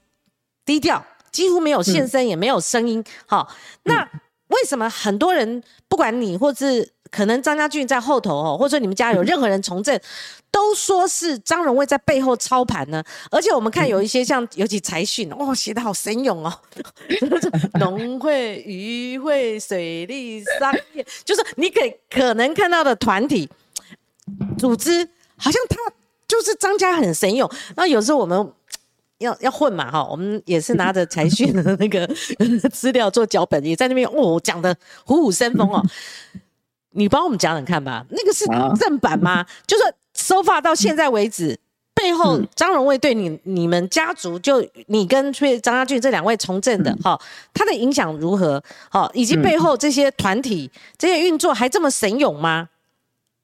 [0.65, 3.03] 低调，几乎没有现身，也没有声音。
[3.27, 3.49] 好，
[3.85, 4.03] 那
[4.49, 9.99] 为什么很多人不管你，或是可能张家俊在后头哦，或者说你们家有任何人从政，
[10.51, 13.03] 都说是张荣卫在背后操盘呢？
[13.31, 16.53] 而且我们看有一些像，尤其财讯哦，写的好神勇哦，
[17.81, 23.49] 农会、渔会、水利、商业，就是你可可能看到的团体
[24.59, 25.77] 组织，好像他
[26.29, 27.51] 就是张家很神勇。
[27.77, 28.53] 那有时候我们。
[29.19, 32.07] 要要混嘛哈，我们也是拿着财讯的那个
[32.71, 35.83] 资料做脚本，也在那边哦讲的虎虎生风哦。
[36.97, 38.45] 你帮我们讲讲看吧，那个是
[38.81, 39.45] 正版吗？
[39.67, 41.59] 就是收发到现在为止，
[41.95, 47.21] 背后张荣卫对你你们家族，就你跟崔张家俊这两位从政的哈，
[47.53, 48.63] 他的影响如何？
[48.89, 52.69] 好，以及背后这些团体这些运作还这么神勇吗？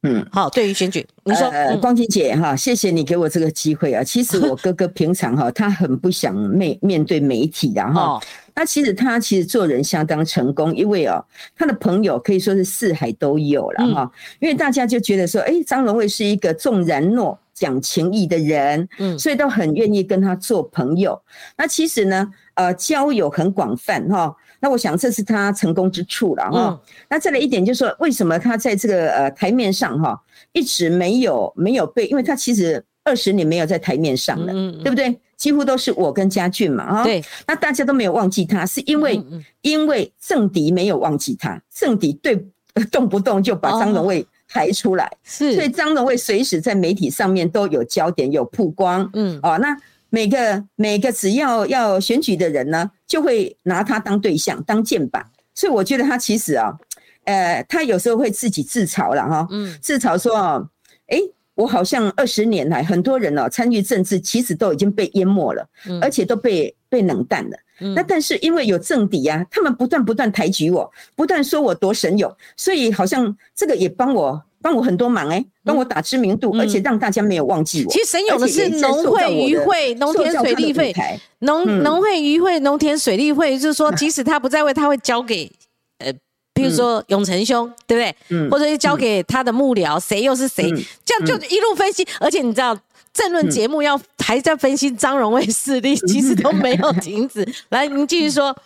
[0.03, 0.51] 嗯，好。
[0.51, 4.03] 对于选举，你说，光晴姐哈，谢谢你给我这个机会啊。
[4.03, 8.21] 其实我哥哥平常哈，他很不想面面对媒体的哈。
[8.55, 11.25] 那其实他其实做人相当成功，因为哦，
[11.57, 14.11] 他的朋友可以说是四海都有了哈。
[14.41, 21.21] 因为大家就觉得说，哎，张荣惠是一个重然诺、讲情义的人，嗯，所以都很愿意跟他做朋友。
[21.57, 24.37] 那其实呢，呃，交友很广泛哈。
[24.63, 26.81] 那我想这是他成功之处了哈。
[27.11, 30.17] 那再来一点就是说，为什么他在这个呃台面上哈
[30.53, 32.07] 一直没有没有被？
[32.07, 34.53] 因为他其实二十年没有在台面上了，
[34.85, 35.19] 对不对？
[35.37, 37.03] 几乎都是我跟家俊嘛哈。
[37.03, 37.21] 对。
[37.45, 39.21] 那大家都没有忘记他，是因为
[39.63, 42.47] 因为政敌没有忘记他，政敌对
[42.93, 45.57] 动不动就把张荣卫抬出来，是。
[45.57, 49.77] 所以张荣卫随时在媒体上面都有焦点有曝光，嗯哦那。
[50.15, 55.23] 每个每个只要要选举的人呢，就会拿他当对象当箭靶，
[55.55, 56.77] 所以我觉得他其实啊，
[57.25, 60.63] 呃，他有时候会自己自嘲了哈，嗯，自嘲说啊，
[61.07, 61.19] 哎，
[61.55, 65.67] 我好像二十年来很多人哦参与政治，其实都已经被淹没了，
[66.03, 67.57] 而且都被被冷淡了，
[67.97, 74.43] 那但是因为有政敌啊，他们不断不断抬举我，不断说我多神勇，所以好像这个也帮我。
[74.63, 77.91] 帮我很多忙哎，帮我打知名度，而且让大家没有忘记我。
[77.91, 80.95] 其实神勇的是农会、渔会、农田水利会、
[81.41, 85.51] 农农会、渔会、农田水利会，就是说，即使他不在位，他会交给
[85.99, 86.13] 呃，
[86.55, 88.17] 比如说永成兄，对不对？
[88.31, 90.71] 嗯，或者是交给他的幕僚，谁又是谁？
[91.05, 92.07] 这样就一路分析。
[92.21, 92.79] 而且你知道，
[93.13, 97.47] 政论节目要还在分析张荣卫势力，其实都没有停止。
[97.71, 98.57] 来，您继续说。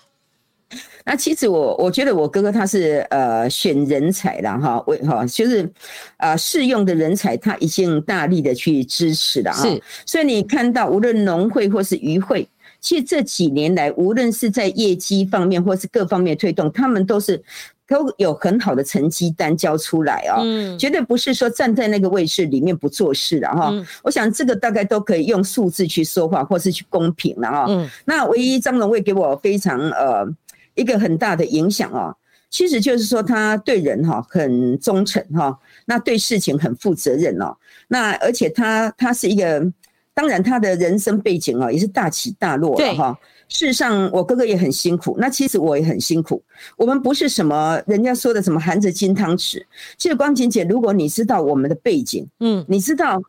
[1.08, 5.70] 那其实我我觉得我哥哥他是呃选人才了哈，为哈就是
[6.16, 12.48] 啊适用的人才他已经大力的去支持了哈，是，所以你看到无论农会或是渔会，
[12.80, 17.40] 其实这几年来无论是在业绩方面或是各方面推动，他们都是
[17.86, 30.28] 都有很好的成绩单交出来啊，嗯，绝对不是说站在那个位置里面不做事了哈，我想这个大概都可以用数字去说话或是去公平了哈，嗯，那唯一张荣卫给我非常呃。
[30.76, 32.16] 一个很大的影响哦，
[32.48, 37.56] 其实就是说他对人哈很忠诚哈，那对事情很负责任哦，
[37.88, 39.60] 那而且他他是一个，
[40.14, 43.18] 当然他的人生背景哦也是大起大落的哈。
[43.48, 46.42] 事实上我哥哥也很辛苦，那其实我也很辛苦。
[46.76, 49.62] 我们不是什么人家说的什么含着金汤匙。
[49.96, 53.22] 其实光晴姐，如果你知道我们的背景，嗯，你知道，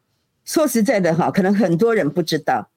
[0.44, 2.68] 说实在的哈，可能很多人不知道。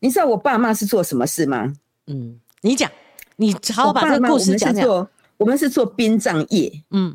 [0.00, 1.70] 你知道我爸妈是做什么事吗？
[2.06, 2.90] 嗯，你讲。
[3.36, 5.08] 你好好把这个故事讲讲。
[5.38, 7.14] 我们是做殡葬业，嗯，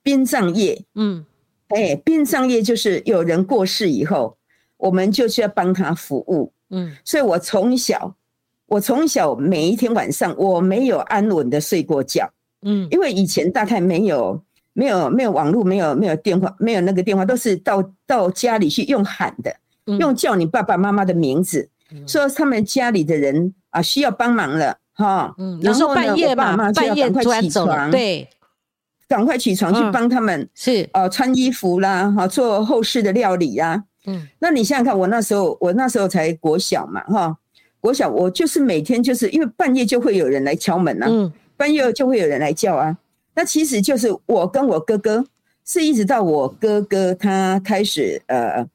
[0.00, 1.24] 殡葬业，嗯，
[1.68, 4.36] 哎，殡葬业就是有人过世以后，
[4.76, 8.14] 我们就需要帮他服务，嗯，所以我从小，
[8.66, 12.30] 我从小每一天晚上我没有安稳的睡过觉，
[12.62, 14.40] 嗯，因为以前大概没有
[14.72, 19.52] 没有没有网络，没有没有电话，没有那个电话，都是到到家里去用喊的，
[19.98, 21.68] 用叫你爸爸妈妈的名字，
[22.06, 24.78] 说他们家里的人啊需要帮忙了。
[24.98, 28.28] 哈，嗯，有时候半夜嘛，半夜突然起床，对，
[29.06, 37.36] 赶快起床去帮他们，是呃穿衣服啦，哈，做后事的料理呀，嗯，那你想想看，我那时候我那时候才国小嘛，哈，
[37.78, 42.98] 国小我就是每天就是因为半夜就会有人来敲门呐，嗯，半夜就会有人来叫啊，
[43.36, 45.24] 那其实就是我跟我哥哥
[45.64, 48.66] 是一直到我哥哥他开始呃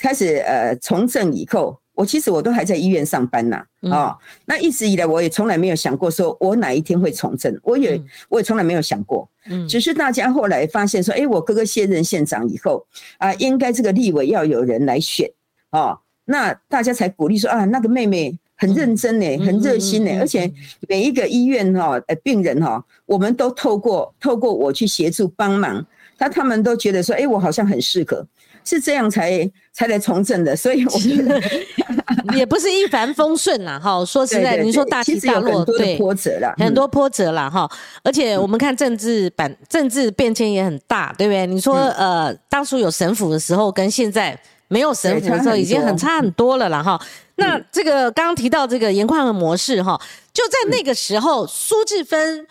[0.00, 1.78] 开始呃从政以后。
[1.96, 12.86] 我其实我都还在医院上班呐，啊，那一直以来我也从来没有想过说我哪一天会从政，我也我也从来没有想过，嗯，只是大家后来发现说，哎，我哥哥卸任县长以后
[13.18, 15.28] 啊，应该这个立委要有人来选，
[15.70, 20.52] 哦，那大家才鼓励说啊，那个妹妹很认真呢，很热心呢，而且
[20.88, 25.84] 每一个医院哈，呃，病人哈，我们都透过透过我去协助帮忙。
[26.18, 28.26] 他他们都觉得说，哎，我好像很适合，
[28.64, 29.30] 是这样才
[29.76, 31.38] 才来从政的，所以我觉得
[32.34, 34.02] 也不是一帆风顺啦，哈。
[34.06, 37.70] 说实在，你说大起大落，对，波折了，很多波折了，哈。
[38.02, 41.46] 而且我们看政治版，政治变迁也很大，对不对？
[41.46, 46.98] 你说，呃，当初有神府的时候，跟现在没有神府的时候，已经很差很多了啦，哈。
[47.34, 50.00] 那这个刚刚提到这个严宽的模式，哈，
[50.32, 52.46] 就在那个时候，苏志芬。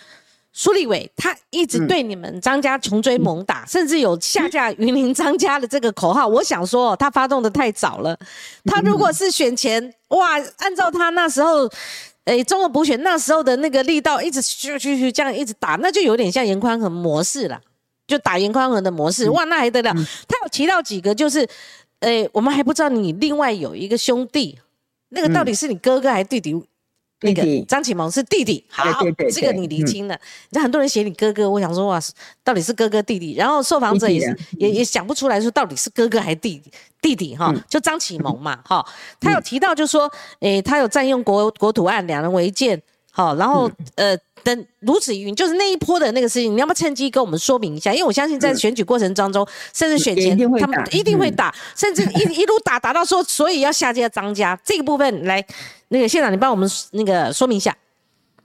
[0.58, 6.26] 苏立伟他一直对你们张家穷追猛打，甚至有下架云林张家的这个口号。
[6.26, 8.18] 我想说，他发动的太早了。
[8.64, 11.70] 他如果是选前，哇，按照他那时候，
[12.24, 17.60] 诶，中国补选那时候的那个力道，一直去去去这样一直打，那就有点像严宽恒模式了，
[18.08, 19.30] 就打严宽恒的模式。
[19.32, 19.94] 哇，那还得了？
[20.26, 21.46] 他有提到几个，就是，
[22.00, 24.58] 诶，我们还不知道你另外有一个兄弟，
[25.10, 26.56] 那个到底是你哥哥还是弟弟？
[27.22, 28.84] 那个张启蒙是弟弟，好，
[29.34, 30.14] 这个你厘清了。
[30.50, 32.00] 你知道很多人写你哥哥，我想说哇，
[32.44, 33.34] 到底是哥哥弟弟？
[33.36, 38.86] 然后受访者也是也也想不出来说到底是哥哥还是弟弟弟弟哈，就张启蒙嘛哈，
[39.20, 42.82] 他有提到就说，诶，他有占用国国土案，两人违建，
[43.16, 44.16] 好，然后呃。
[44.46, 47.92] 等如此云，就是那一波的那个事情，你要不要趁机跟我们说明一下？
[47.92, 55.44] 因为我相信在选举过程当中，甚至选前他们一定会打，甚至一 一路打打到说，所以要下架张家这个部分来，
[55.88, 57.76] 那个县长你帮我们那个说明一下。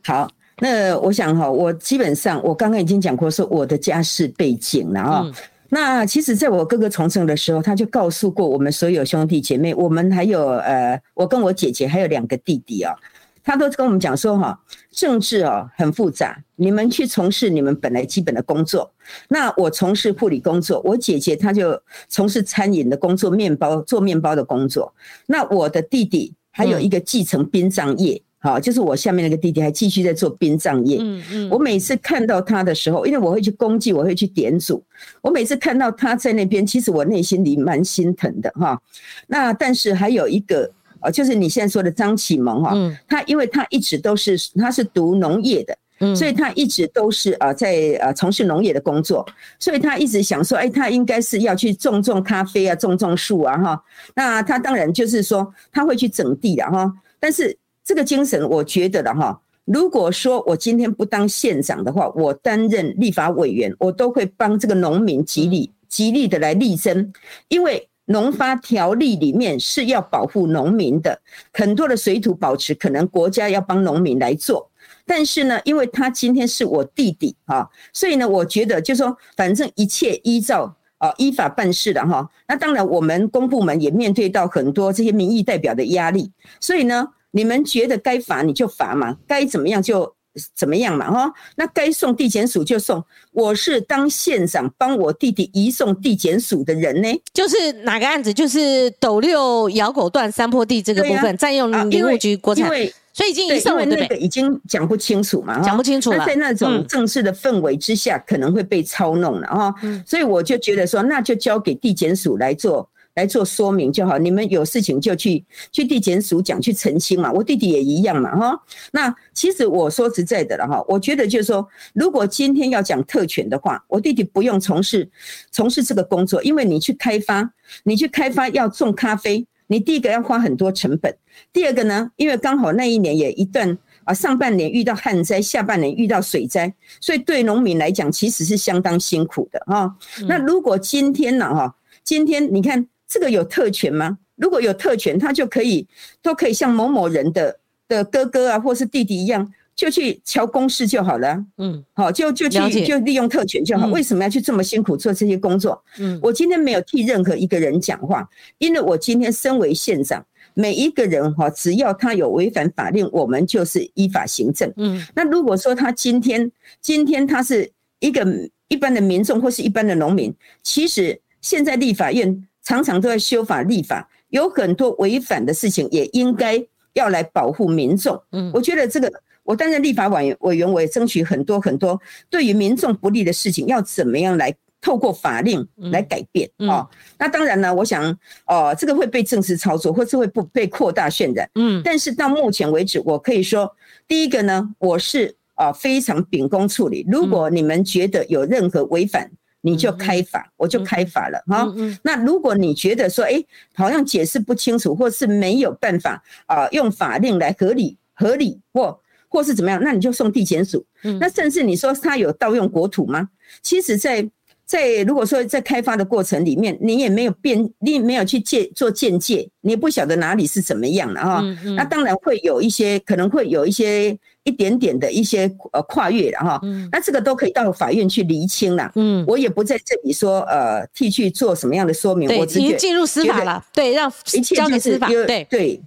[0.02, 0.26] 好，
[0.61, 5.30] 那我想哈，我基本上我刚刚已经讲过，说我的家世背景了啊。
[5.68, 12.94] 那其实在我哥哥从政的时候，他就告诉过我们所有兄弟姐妹，我们还有呃，我跟我姐姐还有两个弟弟啊。
[13.42, 14.59] 他都跟我们讲说哈，
[14.90, 18.92] 政治哦很复杂，你们去从事你们本来基本的工作。
[19.29, 24.94] 那我从事护理工作，我姐姐她就从事餐饮的工作，面包做面包的工作。
[25.26, 30.98] 那我的弟弟还有一个继承殡葬业，好，就是我下面那个弟弟还继续在做殡葬业。
[31.00, 31.50] 嗯嗯。
[31.50, 34.85] 我每次看到他的时候，因为我会去公祭，我会去点组。
[35.22, 38.81] 我每次看到他在那边，其实我内心里蛮心疼的哈。
[39.26, 40.70] 那但是还有一个。
[41.02, 42.74] 哦，就是你现在说的张启蒙哈，
[43.08, 45.76] 他因为他一直都是他是读农业的，
[46.14, 49.26] 所以他一直都是啊在呃从事农业的工作，
[49.58, 53.84] 所以他一直想说，哎，他应该是要去种种咖啡啊，种种树啊哈。
[54.14, 56.92] 那他当然就是说他会去整地的哈。
[57.18, 67.12] 但是这个精神，我觉得的哈，如果说我今天不当县长的话，我担任立法委员，我都会帮这个农民极力极力的来力争，
[67.48, 67.86] 因为。
[68.10, 71.20] 农发条例里面是要保护农民的，
[71.52, 74.68] 很多的水土保持可能国家要帮农民来做，
[75.06, 82.28] 但是呢，因为他今天是我弟弟啊，所以呢，我觉得就说反正一切依照啊依法办事的哈。
[82.48, 90.16] 那当然，我们公部门也面对到很多这些民意代表的压力，所以呢，你们觉得该罚你就罚嘛，该怎么样就。
[90.54, 91.10] 怎么样嘛？
[91.10, 93.04] 哈，那该送地检署就送。
[93.32, 97.08] 我是当县长帮我弟弟移送地检署的人呢。
[97.32, 98.32] 就是哪个案子？
[98.32, 102.68] 就是斗六窑口段山坡地这个部分占用林务局国产，
[103.12, 106.24] 所以已经移送了，对那个已经讲不清楚嘛，讲不清楚了。
[106.24, 109.74] 在那种正式的氛围之下，可能会被操弄了哈。
[110.06, 112.88] 所以我就觉得说，那就交给地检署来做。
[113.20, 117.30] 来做说明就好，你们有事情就去去地检署讲，去澄清嘛。
[117.30, 118.59] 我弟弟也一样嘛，哈。
[118.92, 125.11] 那其实我说实在的了哈，我觉得就是说，如果今天要讲特权的话，我弟弟不用从事
[125.50, 127.52] 从事这个工作，因为你去开发，
[127.85, 131.14] 你去开发要种咖啡，你第一个要花很多成本，
[131.52, 139.94] 第二个呢，因为刚好那一年也一段啊，上半年遇到旱灾，下半年遇到水灾，所以对农民来讲其实是相当辛苦的哈。
[140.26, 142.88] 那如果今天呢哈，今天你看。
[143.10, 144.18] 这个有特权吗？
[144.36, 145.86] 如果有特权，他就可以
[146.22, 151.44] 都可以像某某人的的哥哥啊，或是弟弟一样，就去敲公事就好了。
[151.58, 153.88] 嗯，好，就就去就利用特权就好。
[153.88, 155.82] 为什么要去这么辛苦做这些工作？
[155.98, 158.26] 嗯，我今天没有替任何一个人讲话，
[158.58, 164.72] 因为我今天身为县长，每一个人哈，只要他有违反法令，我们就是依法行政。
[164.76, 168.24] 嗯，那如果说他今天今天他是一个
[168.68, 172.46] 一般的民众或是一般的农民，其实现在立法院。
[172.62, 176.62] 常常都在修法立法，有很多违反的事情，也应该
[176.94, 178.20] 要来保护民众。
[178.32, 179.10] 嗯，我觉得这个，
[179.42, 186.88] 我担任立法委员委员，我也争取很多很多对于民众不利的事情，要怎么样来透过法令来改变啊？
[187.18, 191.48] 那当然呢，我想哦，这个会被政治操作，或是会不被扩大渲染。
[191.54, 193.70] 嗯，但是到目前为止，我可以说，
[194.08, 197.06] 第一个呢，我是啊非常秉公处理。
[197.10, 199.30] 如果你们觉得有任何违反，
[199.62, 201.66] 你就开法，我就开法了哈。
[202.02, 203.42] 那如果你觉得说，哎，
[203.74, 210.84] 好像解释不清楚，或是没有办法啊，用法令来合理、合理或或是怎么样，那你就送地检署。
[211.20, 213.28] 那甚至你说他有盗用国土吗？
[213.62, 214.28] 其实，在
[214.64, 221.42] 在如果说在开发的过程里面，你也没有变，你没有去借做鉴界，你也不晓得哪里是怎么样的哈。
[221.76, 224.16] 那当然会有一些，可能会有一些
[224.51, 226.61] 一点点的一些呃跨越了哈。
[226.90, 228.90] 那这个都可以到法院去厘清了。
[228.96, 232.28] 嗯，我也不在这里说呃替去做什么样的说明。
[232.36, 233.64] 我直接进入司法了。
[233.72, 235.07] 对，让一切交给司法。
[235.07, 235.80] 对对，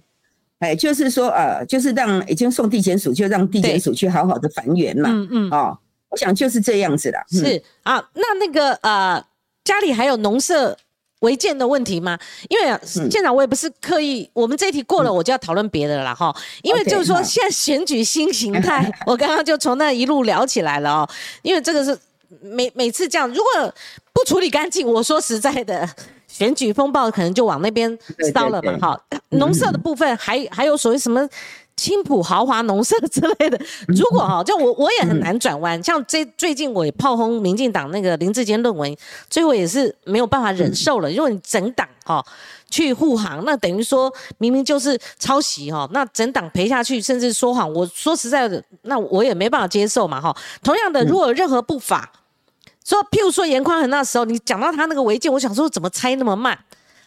[0.60, 5.10] 哎，就是说呃，就是让已经送地检署，就让地检署去好好的还原嘛。
[5.10, 5.78] 嗯嗯哦。
[6.10, 9.20] 我想就是这样子了，是啊，那那个呃，
[9.64, 10.78] 家里还有农舍
[11.20, 12.18] 违建的问题吗？
[12.48, 16.34] 因为县长，我也不是刻意，我们这一题过了，我就要讨论别的了哈。
[16.62, 21.08] 因为就是说，现在选举新形态， 我刚刚就从那一路聊起来了哦。
[21.42, 21.98] 因为这个是
[22.42, 23.74] 每每次这样，如果
[24.12, 25.88] 不处理干净，我说实在的，
[26.28, 27.98] 选举风暴可能就往那边
[28.32, 28.76] 烧了嘛。
[28.78, 29.00] 哈，
[29.30, 31.26] 农舍的部分还还有所谓什么？
[31.76, 35.82] 青浦豪华农舍之类的，如果哈，就我我也很难转弯。
[35.82, 38.96] 像这最近我也炮轰民进党那个林志坚论文，
[39.28, 41.10] 最后也是没有办法忍受了。
[41.10, 42.24] 如果你整党哈
[42.70, 47.70] 去护航，那等于说明明就是抄袭哈，那整党赔下去，甚至说谎。
[47.72, 50.34] 我说实在的，那我也没办法接受嘛哈。
[50.62, 52.12] 同样的，如果任何不法，
[52.84, 56.56] 说譬如说严宽恒那时候，你讲到他那个违建，我想说怎么拆那么慢，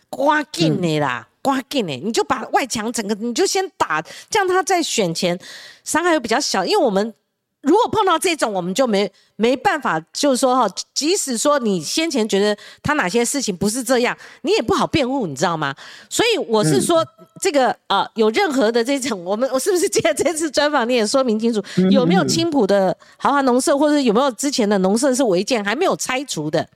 [0.10, 1.28] 刮劲你啦。
[1.48, 5.40] 刮劲哎，你就把外墙整个，你就先打，这样他在选前
[5.86, 6.66] 伤害又比较小。
[6.66, 7.14] 因为我们
[7.62, 15.74] 如果碰到这种，我们就没没办法，就是说哈，即使说你先前觉得他哪些事情不是这样，你也不好辩护，你知道吗？
[16.10, 17.02] 所以我是说，
[17.40, 26.68] 这个啊，有任何的这种，我们我是不是借这次专访你也说明清楚，有没有青浦的豪华农舍，或者有没有之前的农舍是违建还没有拆除的？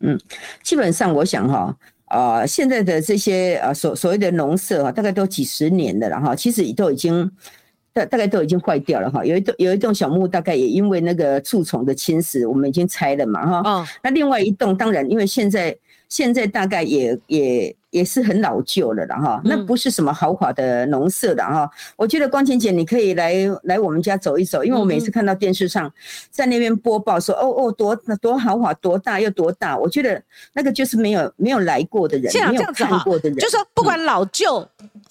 [0.00, 0.18] 嗯，
[0.62, 1.76] 基本上我想哈。
[2.12, 7.30] 啊，现在的这些啊所所谓的农舍啊，大概都几十年的了哈，其实都已经
[7.92, 9.24] 大大概都已经坏掉了哈。
[9.24, 13.70] 有一栋有一栋小木，大概也因为那个蛀虫的侵蚀，我们已经拆了嘛哈。
[13.70, 13.86] 哦。
[14.02, 15.76] 那另外一栋，当然因为现在
[16.08, 17.74] 现在大概也也。
[17.92, 21.70] 也是很老旧了了哈，那不是什么豪华的农舍的哈。
[21.94, 23.34] 我觉得光晴姐你可以来
[23.64, 25.92] 来我们家走一走，因为我每次看到电视上
[26.30, 30.20] 在那边播报说哦哦多多豪华多大又多大，我觉得
[30.54, 34.66] 那个就是没有没有来过的人，没有看过的人，就说不管老旧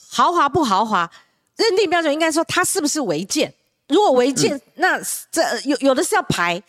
[0.09, 1.09] 豪华不豪华，
[1.55, 3.53] 认定标准应该说它是不是违建。
[3.87, 6.61] 如果违建，那这有有的是要排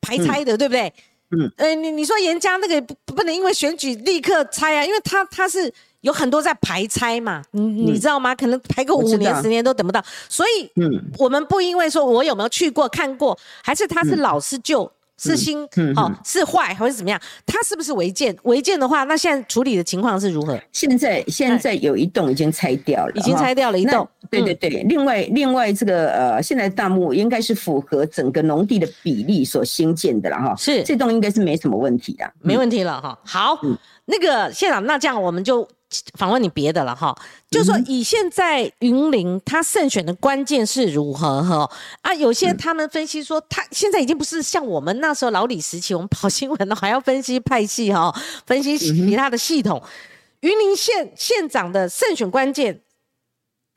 [0.00, 0.92] 排拆的，对不对？
[1.36, 5.72] 嗯，呃，你你说严家那个不不能因为选举立刻拆啊，因为他他是
[6.02, 8.34] 有很多在排拆嘛，你你知道吗？
[8.34, 14.90] 可能排个五年十年都等不到，所以嗯，我们不因为说我有没有去过看过，还是他是老是旧。
[15.22, 17.20] 是新好是坏还是怎么样？
[17.46, 18.36] 它是不是违建？
[18.42, 20.58] 违建的话，那现在处理的情况是如何？
[20.72, 24.08] 现在现在有一栋已经拆掉了，已经拆掉了一栋。
[24.30, 30.56] 对对对，另外另外这个呃，现在大木应该是符合整个农地的比例所新建的了哈。
[30.56, 33.16] 是这栋应该是没什么问题的，没问题了哈。
[33.24, 33.58] 好，
[34.06, 35.68] 那个县长，那这样我们就。
[36.18, 37.16] 访问你别的了哈，
[37.50, 41.70] 就说以现在云林他胜选的关键是如何哈
[42.02, 42.14] 啊？
[42.14, 48.14] 有些他们分析说，他现在已经不是像我们那时候老李时期，我们跑新闻的还要分析派系哈，
[48.46, 49.82] 分析其他的系统。
[50.40, 52.80] 云林县县长的胜选关键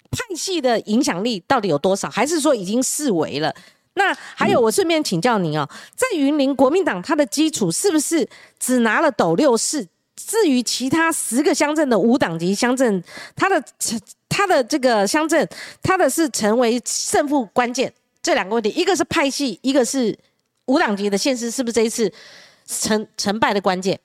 [0.10, 2.10] 派系的影响力到底有多少？
[2.10, 3.54] 还是说已经视为了？
[3.94, 8.28] 那还有，我顺便请教您啊，在云林国民党它的基础是不是
[8.60, 9.88] 只拿了斗六市？
[10.16, 13.04] 至于其他十个乡镇的五党籍乡镇，
[13.36, 14.00] 它的成
[14.30, 15.48] 它的这个乡镇，
[15.82, 20.18] 它的是成为胜负关键这两个问题，一个是派系，一个是
[20.66, 22.12] 五党籍的现实，是不是这一次
[22.66, 24.00] 成成败的关键？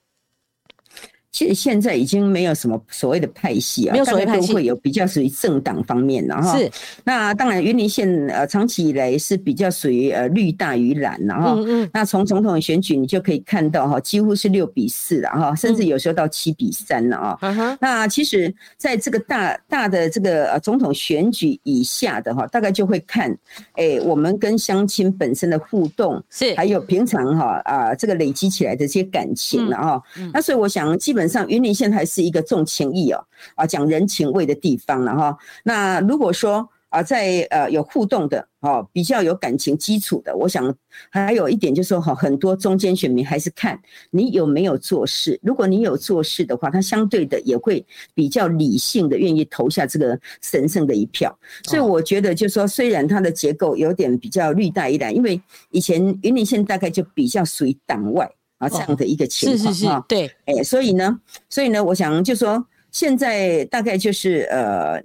[1.32, 6.58] 其实现在已经没有什么所谓的派系啊，没有所谓派系，会有比较属于政党方面的哈。
[6.58, 6.68] 是，
[7.04, 11.90] 那当然云林县呃长期以来是比较属于呃绿大于蓝然后，嗯嗯。
[11.92, 17.38] 那从总统选举你就可以看到哈，几乎是六比四了哈，甚至有时候到七比三了啊。
[17.42, 17.78] 嗯哼。
[17.80, 23.30] 那其实在这个大大的这个呃总统选举以下的哈，大概就会看，
[23.74, 30.02] 哎，我们跟乡亲本身的互动是，还有平常哈啊这个累积起来的这些感情了哈。
[30.34, 31.19] 那所以我想基本。
[31.20, 33.22] 基本上，云林县还是一个重情义哦，
[33.54, 35.36] 啊，讲人情味的地方了哈。
[35.64, 40.74] 那如果说啊，在呃有互动的哦，比较有感情基础的，我想
[41.10, 43.78] 还有一点就是说哈，很多中间选民还是看
[44.10, 45.38] 你有没有做事。
[45.42, 51.38] 如果你有做事的话，他相对的也会比较理性的愿意投下这个神圣的一票。
[51.64, 55.38] 所以我觉得就是说，虽然它的结构有点比较绿带一蓝，因为
[55.70, 58.30] 以前云林县大概就比较属于党外。
[58.60, 65.02] 啊，这样的一个情况啊，对，哎，所以呢，所以呢，我想就说，现在大概就是呃，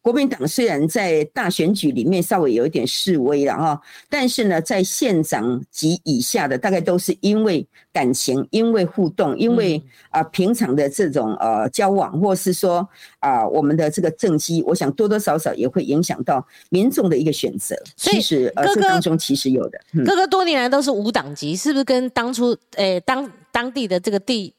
[0.00, 12.88] 国民党虽然在大选举里面稍微有一点示威了哈，但是呢，在县长及以下的，大概都是因为感情、因为互动、因为啊平常的这种呃交往，或是说
[13.18, 17.76] 啊我们的这个政绩，我想多多少少也会影响到民众的一个选择。
[17.96, 24.54] 其实呃这当中其实有的，哥哥多年来都是无党籍，是不是跟当初诶当当地的这个地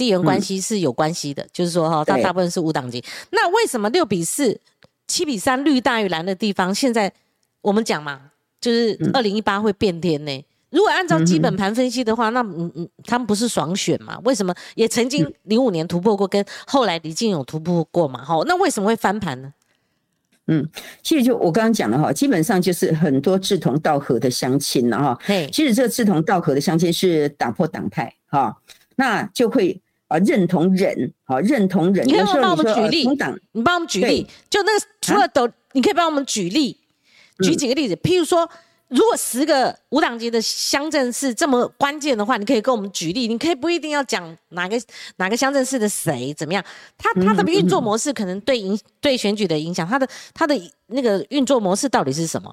[0.00, 1.46] 地缘关系是有关系的？
[1.52, 4.58] 就是说哈，它大部分是无党籍，那为什么六比四？
[5.06, 7.12] 七比三绿大于蓝的地方，现在
[7.62, 8.30] 我们讲嘛，
[8.60, 10.46] 就是二零一八会变天呢。
[10.70, 14.20] 如果按照基本盘分析的话，那嗯嗯，他们不是爽选嘛？
[14.24, 18.24] 为什么也曾经零五年突破过，跟后来李进勇突破过嘛？
[18.24, 19.52] 哈，那为什么会翻盘呢？
[20.46, 20.68] 嗯，
[21.02, 25.18] 其实就我刚刚讲的哈，基本上就是很多志同道合的乡亲了哈。
[25.52, 28.56] 其实这个志同道合的乡亲是打破党派哈，
[28.94, 29.82] 那就会。
[30.10, 32.04] 啊，认同人，好认同人。
[32.06, 33.08] 你可以帮我们举例，
[33.52, 36.76] 你帮我们举例，就那个除了抖，你可以帮我们举例，
[37.44, 37.94] 举几个例子。
[37.94, 38.50] 譬如说，
[38.88, 43.28] 如果十个无党籍的乡镇市这么关键的话，你可以跟我们举例。
[43.28, 44.76] 你可以不一定要讲哪个
[45.18, 46.64] 哪个乡镇市的谁怎么样，
[46.98, 52.52] 他他的运作模式可能对影对选举的影响，他的他的那个运作模式到底是什么？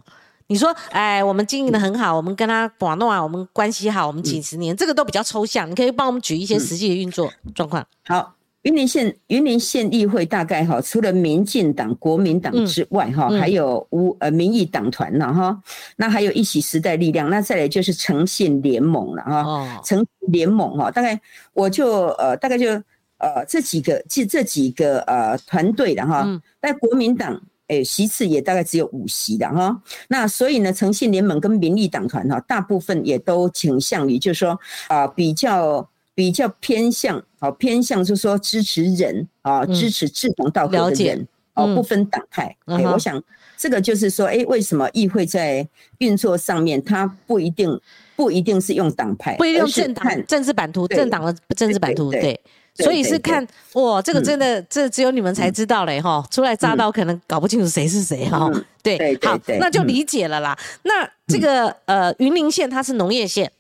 [0.50, 5.70] 你说，哎，我们经营的很好，我们跟他广诺啊，我们关系好，我们几十年，这个都比较抽象。
[5.70, 7.86] 你可以帮我们举一些实际的运作状况。
[8.06, 15.62] 好，云林县云林县议会大概哈，除了民进党、国民党之外哈，还有无呃民意党团了哈，
[15.98, 21.20] 那还有一起时代力量，那再来就是诚信联盟了哈，诚联盟哈，大概
[21.52, 22.70] 我就呃大概就
[23.18, 26.26] 呃这几个这这几个呃团队的哈，
[26.62, 27.42] 在国民党。
[27.68, 34.58] 哎，席次也大概只有五席的哈，那所以呢，诚信联盟跟民意党团哈，大部分也都倾向于，就是说
[34.88, 42.56] 啊，比较比较偏向，好偏向，就是说支持人啊，支持志同道合的人，哦，不分党派。
[42.66, 43.22] 哎，我想
[43.58, 47.80] 这个就是说，哎，为什么议会在运作上面，它不一定
[48.16, 52.40] 不一定是用党派，不一定用政党政治版图，政党的政治版图，对。
[52.78, 56.24] 所以是看哇，这个真的这只有你们才知道嘞哈！
[56.30, 58.52] 初来乍到可能搞不清楚谁是谁哈。
[58.84, 60.58] 对，好，那就理解了啦。
[60.84, 63.52] 那这个呃，云林县它是农业县，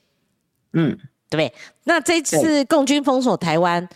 [0.73, 0.95] 嗯，
[1.29, 1.53] 对不对？
[1.85, 3.87] 那这次共军封锁台湾，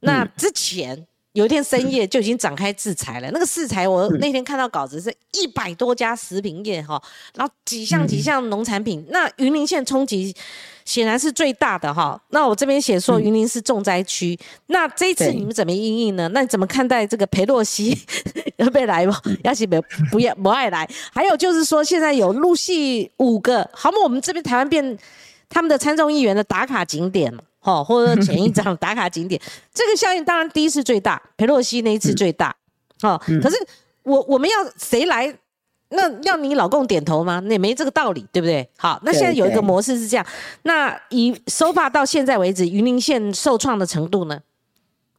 [0.00, 3.30] 那之前有一天深夜就已经展开制裁了。
[3.30, 7.00] 那个制裁我那天看到稿子是一百多家食品业哈，
[7.34, 9.06] 然后几项几项农产品。
[9.10, 10.34] 那云林县冲击。
[10.88, 14.34] 显然是最大的哈，那我这边写说云林是重灾区，
[14.68, 16.26] 那这一次你们怎么应应呢？
[16.32, 17.94] 那你怎么看待这个裴洛西
[18.56, 19.20] 要不要来吗？
[19.44, 19.76] 要是不
[20.10, 20.88] 不要不爱来？
[21.12, 24.98] 还有就是说现在有陆续五个，好嘛，我们这边台湾变
[25.50, 27.30] 他们的参众议员的打卡景点
[27.60, 29.38] 哈，或者前一张 打卡景点，
[29.74, 32.56] 这个效应当然第一次最大，裴洛西那一次最大，
[33.02, 33.56] 哦，可是
[34.04, 35.36] 我我们要谁来？
[35.90, 37.40] 那要你老公点头吗？
[37.44, 38.68] 那也没这个道理，对不对？
[38.76, 40.26] 好，那现在有一个模式是这样。
[40.62, 44.40] 那以收发到现在为止，云林县受创的程度呢？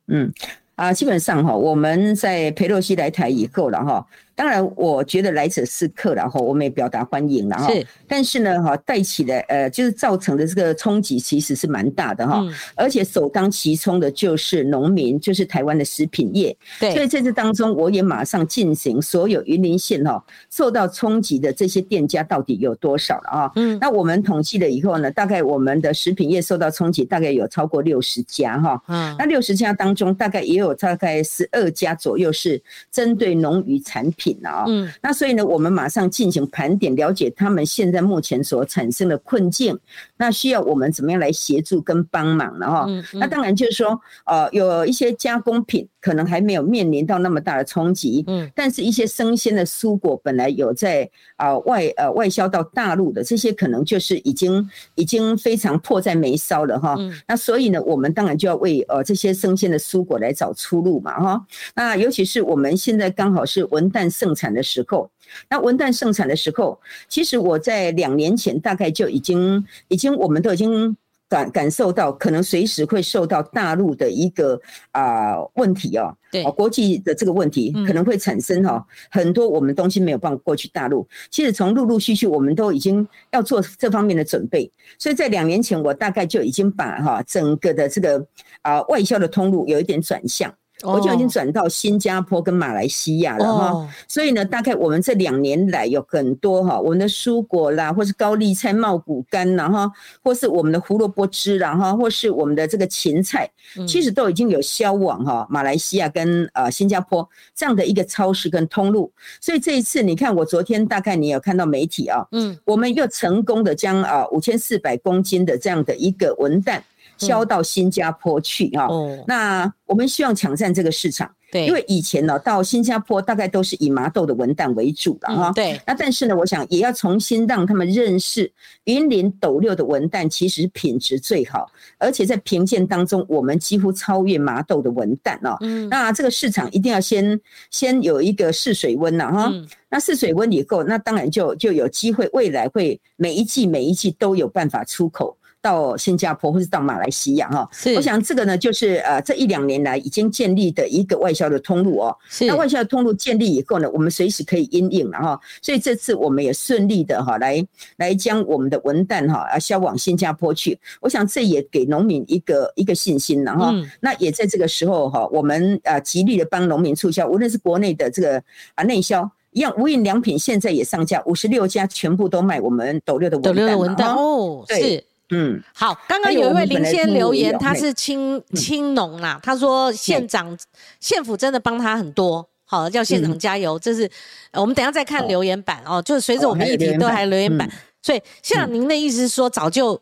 [0.08, 0.32] 嗯，
[0.76, 4.06] 啊，基本上哈，我们在佩洛西来台以后了哈。
[4.40, 7.70] 当然，我觉得来者是客，然后我们也表达欢迎了哈。
[7.70, 12.42] 是，但是呢，哈带起的呃，就是造成的这个冲击其实是蛮大的哈。
[12.74, 16.56] 而且首当其冲的就是农民，就是台湾的食品业。
[16.80, 16.94] 对。
[16.94, 23.52] 所以在这当中，我也马上进行所有云林县哈受到冲击的这些店家到底有多少了啊？
[23.58, 23.78] 嗯。
[23.82, 28.82] 那我们统计了以后呢，大概我们的食品业受到冲击大概有超过六十家哈。
[28.88, 29.14] 嗯。
[29.20, 34.29] 那六十家当中，大概也有大概十二家左右是针对农渔产品。
[34.44, 39.78] 啊，嗯，那所以呢，我们马上进行盘点，了解他们现在目前所产生的困境，
[40.18, 42.88] 那需要我们怎么样来协助跟帮忙了哈？
[43.14, 56.96] 那当然就是说，呃，有一些加工品可能还没有面临到那么大的冲击，嗯，但是一些生鲜的蔬果本来有在啊外呃外销到大陆的这些，可能就是已经已经非常迫在眉梢了哈。
[57.28, 61.46] 那所以呢，我们当然就要为呃这些生鲜的蔬果来找出路嘛哈。
[61.76, 65.10] 那尤其是我们现在刚好是文旦盛产的时候，
[65.50, 70.96] 那文旦盛产的时候，其实我在两年前大概就已经，已经我们都已经
[71.30, 74.60] 感感受到，可能随时会受到大陆的一个
[74.92, 81.08] 啊问题哦，对，国际的这个问题可能会产生哈，很多我们东西没有办法过去大陆。
[81.30, 88.26] 其实从陆陆续续，我们都已经要做这方面的准备，所以在两年前，我大概就已经把哈整个的这个
[88.64, 90.52] 啊外销的通路有一点转向。
[90.84, 93.90] 我就已经转到新加坡跟马来西亚了哈。
[94.08, 99.92] 所以呢，大概我们这两年来有很多哈，我们的蔬果啦，或是高丽菜、茂谷柑啦哈，
[100.24, 103.50] 或是我们的胡萝卜汁啦哈，或是我们的这个芹菜，
[103.88, 109.12] 其实都已经有销往哈马来西亚跟呃新加坡这样的一个超市跟通路。
[109.42, 116.80] 所以这一次你看，我昨天大概你有看到媒体啊，嗯，我们又成功的将啊五千四百公斤的这样的一个文旦。
[117.20, 118.88] 销到新加坡去啊，
[119.28, 125.80] 那我们希望抢占这个市场，对，因为以前呢，到新加坡大概都是以麻豆的文旦为主的哈，对。
[125.86, 128.52] 那但是呢，我想也要重新让他们认识
[128.84, 135.58] 云林斗六的文旦其实品质最好，而且在评鉴当中，我们几乎超越麻豆的文旦哦。
[135.62, 137.40] 嗯，那这个市场一定要先
[137.72, 139.52] 先有一个试水温呐哈，
[139.90, 145.36] 那试水温以后，那当然就就有机会未来会每一季每一季都有办法出口。
[145.62, 152.16] 到新加坡或是到马来西亚哈，是，我想这个呢，就是呃这一两年来已经建立的一个外销的通路哦。
[152.30, 155.40] 是，那外销的通路建立以后呢，我们随时可以应应了哈。
[155.62, 157.66] 所以这次我们也顺利的哈，来
[157.98, 160.80] 来将我们的文旦哈啊销往新加坡去。
[161.02, 163.74] 我想这也给农民一个一个信心了哈。
[164.00, 168.42] 那也在这个时候哈，我们啊极力的帮农民促销，无论是国内的这个
[168.76, 175.04] 啊内销一样，无印良品现在也上架，五十六家全部都卖我们斗六的斗六的文旦哦，是。
[175.32, 180.58] 嗯，好，刚刚有一位林先留言，他是青青农啦，他说县长
[181.00, 184.10] 县府真的帮他很多，好叫县长加油，这是
[184.54, 187.70] 我们等下再看留言板哦，就是随着我们议题都还留言板，
[188.02, 190.02] 所以县长您的意思是说，早就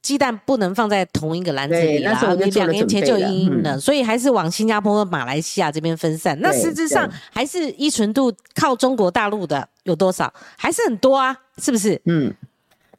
[0.00, 12.00] 鸡蛋不能放在同一个篮子里啦，你两年前就应应了，所以还是往新加坡、马来西亚这边分散，那实质上还是依存度靠中国大陆的有多少，还是很多啊，是不是？
[12.04, 12.32] 嗯。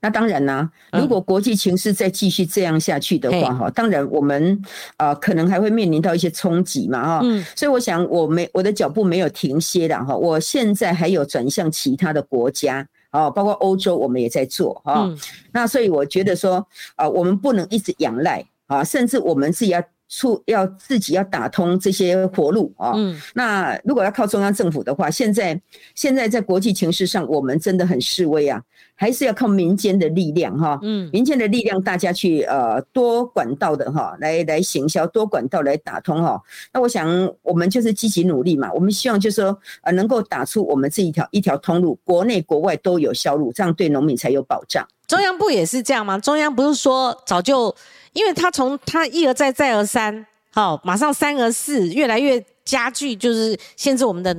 [0.02, 4.58] 那当然啦，如果国际情势再继续这样下去的话，哈，当然我们
[4.96, 15.06] 啊可能还会面临到一些冲击嘛，哈，所以我想我没我的脚步没有停歇的哈，我现在还有转向其他的国家，啊，包括欧洲我们也在做哈，
[15.52, 22.94] 那所以我觉得说啊，我们不能一直仰赖啊，甚至我们自己要出要自己要打通这些活路啊，
[23.34, 25.62] 那如果要靠中央政府的话，现在
[25.94, 28.64] 现在在国际情势上，我们真的很示威啊。
[29.00, 36.42] 还是要靠民间的力量哈，嗯，民间的力量，大家去呃多管道的哈，来来行销，多管道来打通哈。
[36.74, 37.08] 那我想
[37.42, 44.86] 我们就是积极努力嘛，我们希望就是说呃能够打出我们这一条一条通路，国内国外都有销路，这样对农民才有保障。
[45.08, 46.20] 中央不也是这样吗？
[46.20, 47.74] 中央不是说早就，
[48.12, 54.36] 因为他从他一而再再而三，好，马上三而四，越来越加剧，就是限制我们的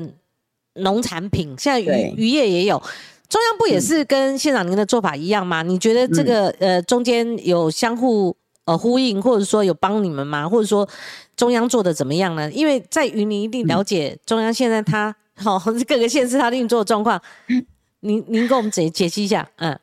[0.75, 1.55] 农产品。
[1.57, 2.83] 现在渔渔业也有。
[3.31, 5.62] 中央部也是跟县长您的做法一样吗？
[5.62, 10.49] 你觉得这个呃中间有相互呃呼应，或者说有帮你们吗？
[10.49, 10.87] 或者说
[11.37, 12.51] 中央做的怎么样呢？
[12.51, 15.57] 因为在于你一定了解中央现在它好
[15.87, 17.22] 各个县市他运作的状况，
[18.01, 19.49] 您您给我们解解析一下。
[19.59, 19.78] 嗯，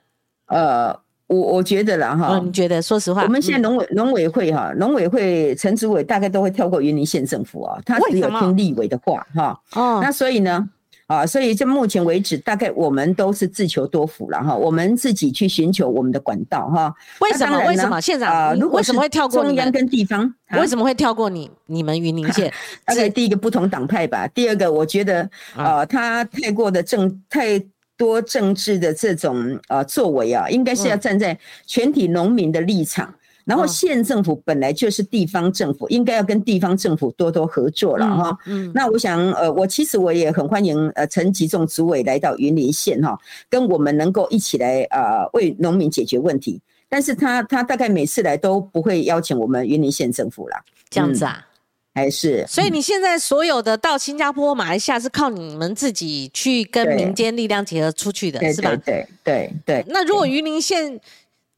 [0.48, 2.82] 呃，我我觉得啦哈，你觉得？
[2.82, 9.58] 说实话，我们现在农委农委会哈，农委会陈主委大概都会跳过云林县政府啊，他只有听立委的话哈。
[9.74, 10.68] 哦，那所以呢？
[11.08, 14.54] 啊，所以这目前为止，大概我们都是自求多福了哈。
[14.54, 16.94] 我们自己去寻求我们的管道哈。
[17.22, 17.66] 为什么？
[17.66, 18.00] 为什么？
[18.02, 20.34] 县长啊，如果什么会跳过中央跟地方？
[20.52, 21.50] 为什么会跳过你？
[21.68, 22.54] 你们云林县？
[22.86, 24.28] 大概第一个不同党派吧。
[24.28, 27.58] 第二个，我觉得啊，他太过的政太
[27.96, 33.14] 多政治的这种呃作为啊，应该是要站在全体农民的立场。
[33.48, 38.38] 然后县政府本来就是地方政府，应该要跟地方政府多多合作了哈。
[38.46, 43.18] 嗯，那我想，呃，我其实我也很欢迎呃陈吉仲主委来到云林县哈，
[43.50, 46.62] 跟我们能够一起来呃为农民解决问题。
[46.90, 50.62] 但是他他大概每次来都不会邀请我们云林县政府啦。
[50.90, 51.46] 这样子啊？
[51.94, 52.46] 还是？
[52.48, 58.76] 所以你现在所有的到新加坡、马来西亚是靠你们自己去跟民间力量结合出去的，是吧？
[58.86, 59.86] 对对对。
[59.88, 61.00] 那如果云林县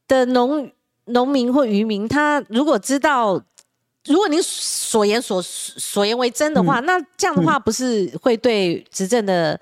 [0.08, 0.70] 的农
[1.12, 3.42] 农民或渔民，他如果知道，
[4.06, 9.60] 如果您所言所所言为真的话，那这样的话不是会对执政的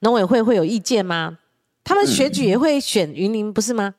[0.00, 1.38] 农委会会有意见吗？
[1.82, 3.94] 他们选举也会选云林，不是吗？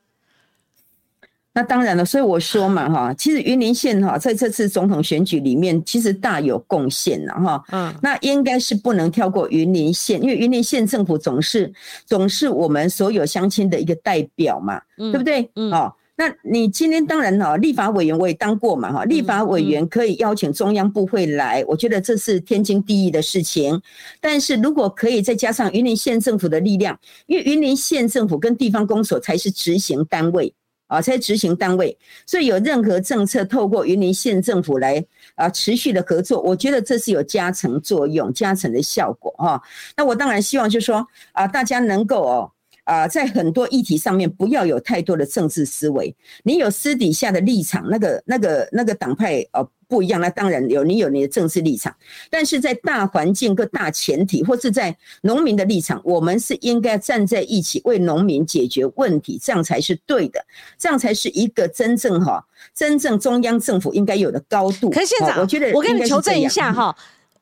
[1.54, 7.62] 那当然了，所以我说嘛，哈，其实云林县哈在这次总统选举里面，其实大有贡献了哈。
[7.72, 11.70] 嗯，那应该是不能跳过云林县，因为云林县政府总是
[12.06, 15.50] 总是我们所有乡亲的一个代表嘛，对不对？
[15.56, 15.92] 嗯，哦。
[16.16, 23.80] 那你今天当然哈，立法委员我也当过嘛哈，立法委员可以邀请中央部会来，我觉得这是天经地义的事情。
[24.20, 30.54] 但是如果可以再加上云林县政府的力量，因为云林县政府跟地方公所才是执行单位。
[30.88, 31.96] 啊，才执行单位。
[32.26, 35.02] 所以有任何政策透过云林县政府来
[35.36, 39.62] 啊持续的合作，我觉得这是有加成作用、加成的效果哈。
[39.96, 42.51] 那我当然希望就是说啊，大家能够哦。
[42.84, 46.14] 啊，在很多议题上面，不要有太多的政治思维。
[46.42, 51.94] 你有私底下的立场，那个、那个、那个党派呃不一样，那当然有你有你的政治立场。
[52.28, 60.44] 但是在大环境、各大前提，或是在农民的立场，我们是应该站在一起，为农民解决问题，这样才是对的，
[60.76, 64.90] 这样才是一个真正哈，真正中央政府应该有的高度。
[64.90, 66.96] 可是县长，我觉得我跟你求证一下哈，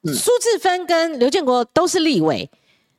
[0.04, 2.50] 苏志芬跟刘建国都是立委。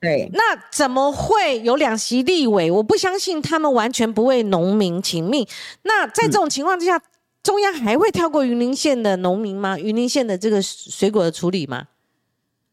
[0.02, 0.42] 对，那
[0.72, 2.72] 怎么会有两席立委？
[2.72, 5.48] 我不相信他们完全不为农民请命。
[5.84, 7.00] 那在这种情况之下，
[7.44, 9.78] 中央还会跳过云林县的农民吗？
[9.78, 11.84] 云林县的这个水果的处理吗？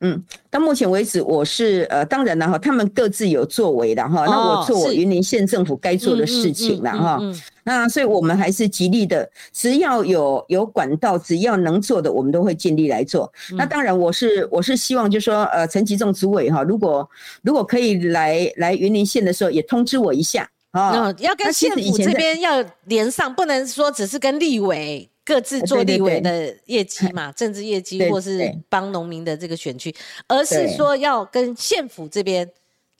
[0.00, 4.24] 嗯，到目前为止，我是呃，当然了哈，他们各自有作为的哈。
[4.26, 7.18] 那我做我云林县政府该做的事情了哈。
[7.64, 13.30] 那所以我们还是极力的，只要有有管道，只要能做的，我们都会尽力来做。
[13.56, 17.08] 那当然，我是我是希望，就说呃，陈吉仲主委哈，如果
[17.42, 21.12] 如果可以来来云林县的时候，也通知我一下啊。
[21.18, 25.10] 要跟县府这边要连上，不能说只是跟立委。
[25.28, 29.94] 各自做立委的业绩嘛，政治业绩，或是帮农民的这个选区，
[30.26, 32.50] 而是说要跟县府这边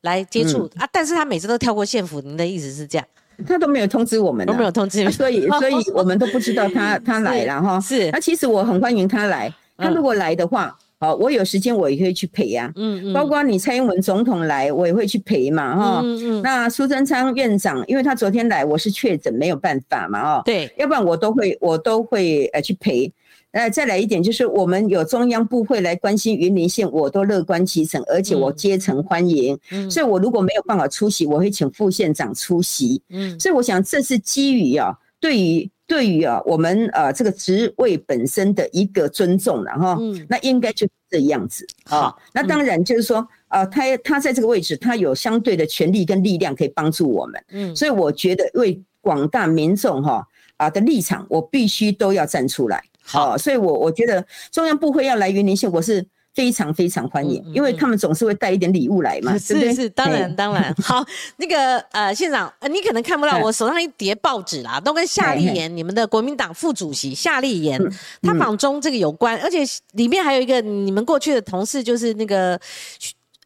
[0.03, 0.87] 来接触啊。
[0.93, 3.09] 但是他每次都跳过县府，您的意思是这样？
[3.47, 7.81] 他都没有通知我们，都没有通知， 所以所以我们都不知道他 他来了哈。
[7.81, 10.79] 是，那其实我很欢迎他来，他如果来的话。
[11.01, 16.41] 好，我有时间我也可以去陪呀，嗯嗯，包括你蔡英文总统来，我也会去陪嘛，哈，嗯。
[16.41, 23.13] 嗯，那苏贞昌院长，因为他昨天来，我是确诊没有办法嘛，哦，对，要不然我都会我都会呃去陪，
[23.53, 35.71] 呃，再来一点就是我们有中央部会来关心云林县，我都乐观其成，而且我竭诚欢迎，嗯，所以我如果没有办法出席，我会请副县长出席，嗯，所以我想这是基于啊，对于。
[35.89, 42.15] 对于啊，我们呃这个职位本身的一个尊重了哈，那应该就是这样子啊。
[42.35, 47.43] 那当然就是说，呃，他他在这个位置，他有相对的权利跟力量可以帮助我们。
[47.51, 50.25] 嗯，所以我觉得为广大民众哈
[50.59, 52.85] 啊的立场，我必须都要站出来。
[53.03, 56.07] 好，所以我我觉得中央部会要来云林县，我是。
[56.39, 60.73] 非常非常欢迎，因为他们总是会带一点礼物来嘛， 是是，当然当然。
[60.81, 61.05] 好，
[61.39, 67.77] 那个呃，县长，呃，你可能看不到我手上一叠报纸啦，都跟夏立言，你们的国民党副主席夏立言，
[68.23, 69.65] 他访中这个有关，而且
[69.95, 72.57] 里面还有一个你们过去的同事，就是那个，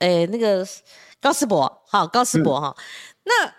[0.01, 0.63] 呃，那个
[1.19, 2.77] 高思博，好，高思博哈。
[3.25, 3.51] 那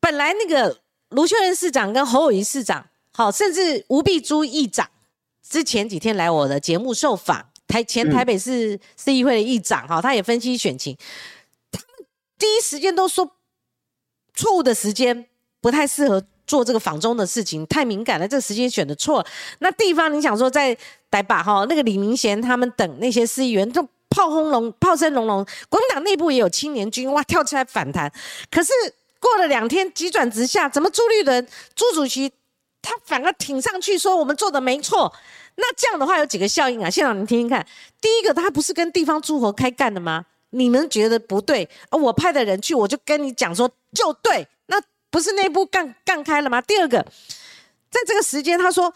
[0.00, 0.78] 本来那个
[1.10, 4.88] 卢秀燕市长跟侯友谊市长，好，甚至吴碧珠议长，
[5.46, 7.50] 之前几天来我的节目受访。
[7.66, 10.96] 台前台北市市议会的议长哈，他也分析选情，
[11.72, 12.06] 他们
[12.38, 13.30] 第一时间都说
[14.34, 15.26] 错误的时间
[15.60, 19.26] 不太适合做这个访中的事情，太敏感了，这个时间选的错。
[19.58, 20.76] 那地方你想说在
[21.10, 28.12] 台北哈，那个李明贤他们等那些市议员都炮轰隆炮声隆隆，国民党内部也有青年军哇跳出来反弹，
[28.50, 28.72] 可是
[29.18, 32.30] 过了两天急转直下，怎么朱立伦朱主席
[32.80, 35.12] 他反而挺上去说我们做的没错。
[35.56, 36.88] 那这样的话有几个效应啊？
[36.88, 37.66] 现场你听听看。
[38.00, 40.24] 第一个，他不是跟地方诸侯开干的吗？
[40.50, 44.80] 你们觉得不对，而我派的人去，我就跟你讲说就对，那
[45.10, 46.60] 不是内部干干开了吗？
[46.60, 46.98] 第二个，
[47.90, 48.92] 在这个时间，他说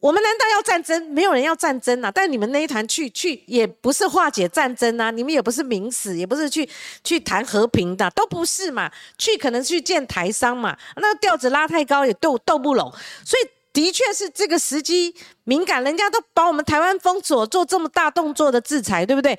[0.00, 1.10] 我们难道要战争？
[1.10, 2.10] 没有人要战争啊！
[2.10, 6.68] 但你们那一团去去也不是化解战争啊，你们也不是明死，也不是去
[7.04, 8.90] 去谈和平的，都不是嘛。
[9.18, 12.90] 去可能去见台商嘛，那调子拉太高也斗斗不拢，
[13.24, 13.48] 所以。
[13.72, 15.14] 的确是这个时机
[15.44, 19.32] 敏感，人家都把我们台湾封锁，做这么大动作的制裁，对不对？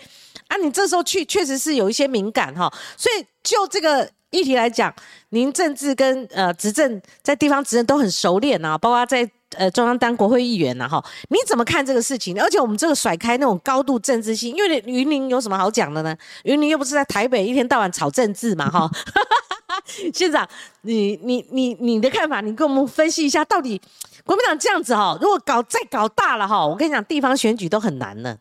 [0.47, 2.71] 啊，你这时候去确实是有一些敏感哈。
[2.97, 4.93] 所以就这个议题来讲，
[5.29, 11.03] 您政治跟呃执政在地方执政都很熟练啊，包括在呃中央当国会议员呐哈。
[11.29, 12.41] 你怎么看这个事情？
[12.41, 16.15] 而且我们这个甩开那种高度政治性，因为云林有什么好讲的呢？
[16.43, 18.89] 云林又不是在台北一天到晚炒政治嘛哈。
[20.13, 20.47] 县长，
[20.81, 23.81] 你你你你的看法，你跟我们分析一下，到底
[24.23, 28.37] 国民党这样子哈，如果搞再搞大了哈，我跟你讲，地方选举都很难了。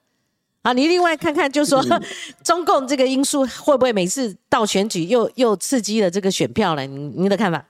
[0.63, 1.83] 啊，你另外看看，就说
[2.45, 6.87] 中共这个因素会不会每次到选举又又刺激了这个选票呢？
[6.87, 7.65] 你你的看法？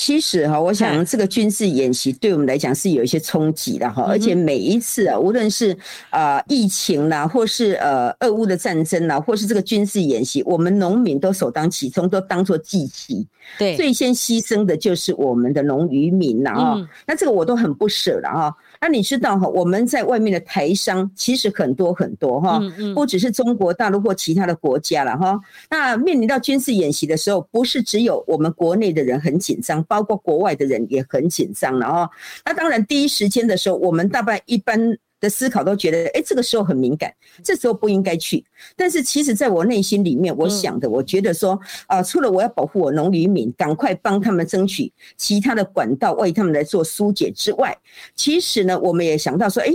[0.00, 5.76] 其实哈，我想这个军事演习对我们来讲是有一些冲击的哈，而且每一次啊，无论是
[6.08, 13.26] 啊疫情啦，或是呃俄乌的战争啦，或是这个军事演习，我们农民都首当其冲，都当做祭旗。
[13.58, 18.56] 对，最先牺牲的就是我们的农渔民了啊，那这个我都很不舍了哈。
[18.80, 22.60] 那你知道哈，我们在外面的台商其实很多很多哈，
[22.94, 25.38] 不只是中国大陆或其他的国家了哈。
[25.68, 29.84] 那面临到军事演习的时候，不是只有我们国内的人很紧张。
[29.84, 32.10] 包括国外的人也很紧张了哈。
[32.44, 34.96] 那当然，第一时间的时候，我们大半一般。
[35.20, 37.14] 的思考都觉得，哎，这个时候很敏感，
[37.44, 38.44] 这时候不应该去。
[38.74, 47.76] 但是其实，在我内心里面，我想的，我觉得说，啊，除了我要保护我农渔民，赶快帮他们争取其他的管道，为他们来做疏解之外，
[48.14, 49.68] 其实呢，我们也想到说，哎，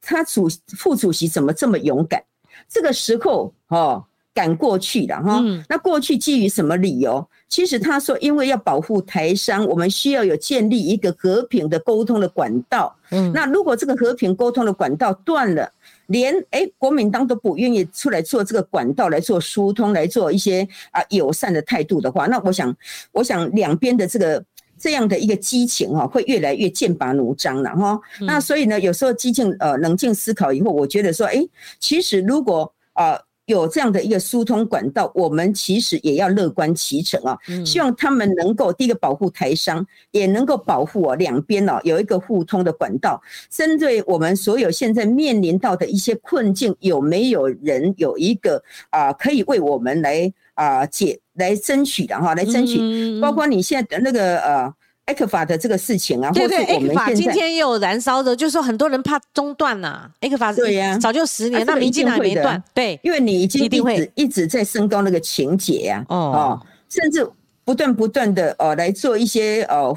[0.00, 2.22] 他主副主席怎么这么勇敢？
[2.68, 4.04] 这个时候，哦。
[4.32, 7.28] 赶过去了哈，那过去基于什么理由？
[7.50, 12.96] 其实他说，因为要保护台商，我们需要有建立一个和平的沟通的管道。
[13.10, 15.68] 嗯，那如果这个和平沟通的管道断了，
[16.06, 22.74] 连哎国民党都不愿意出来做这个管道来做疏通，来做一些啊友善的态度的话，那我想，
[23.10, 24.44] 我想两边的这个
[24.78, 28.00] 这样的一个激情哈，会越来越剑拔弩张了哈。
[28.20, 31.44] 那所以呢，有时候激进呃冷静思考以后，我觉得说，哎，
[31.80, 33.20] 其实如果啊。
[33.50, 37.36] 有这样的一个疏通管道，我们其实也要乐观其成啊！
[37.66, 43.20] 希望他们能够第一个保护台商，也能够保护我两边哦，有一个互通的管道。
[43.50, 52.34] 针对我们所有现在面临到的一些困境，有没有人有一个啊，可以为我们来啊解来争取的哈？
[52.36, 54.74] 来争取，包括你现在的那个呃。
[55.10, 60.08] 艾克法的这个事情啊，对对，艾克法今天也有燃烧的，就是说很多人怕中断呐。
[60.20, 67.28] 艾克法对呀，早就十年，那民进党没断，对，因为你已经一直一直在升高那个情节呀，哦，甚至
[67.64, 69.96] 不断不断的呃来做一些呃。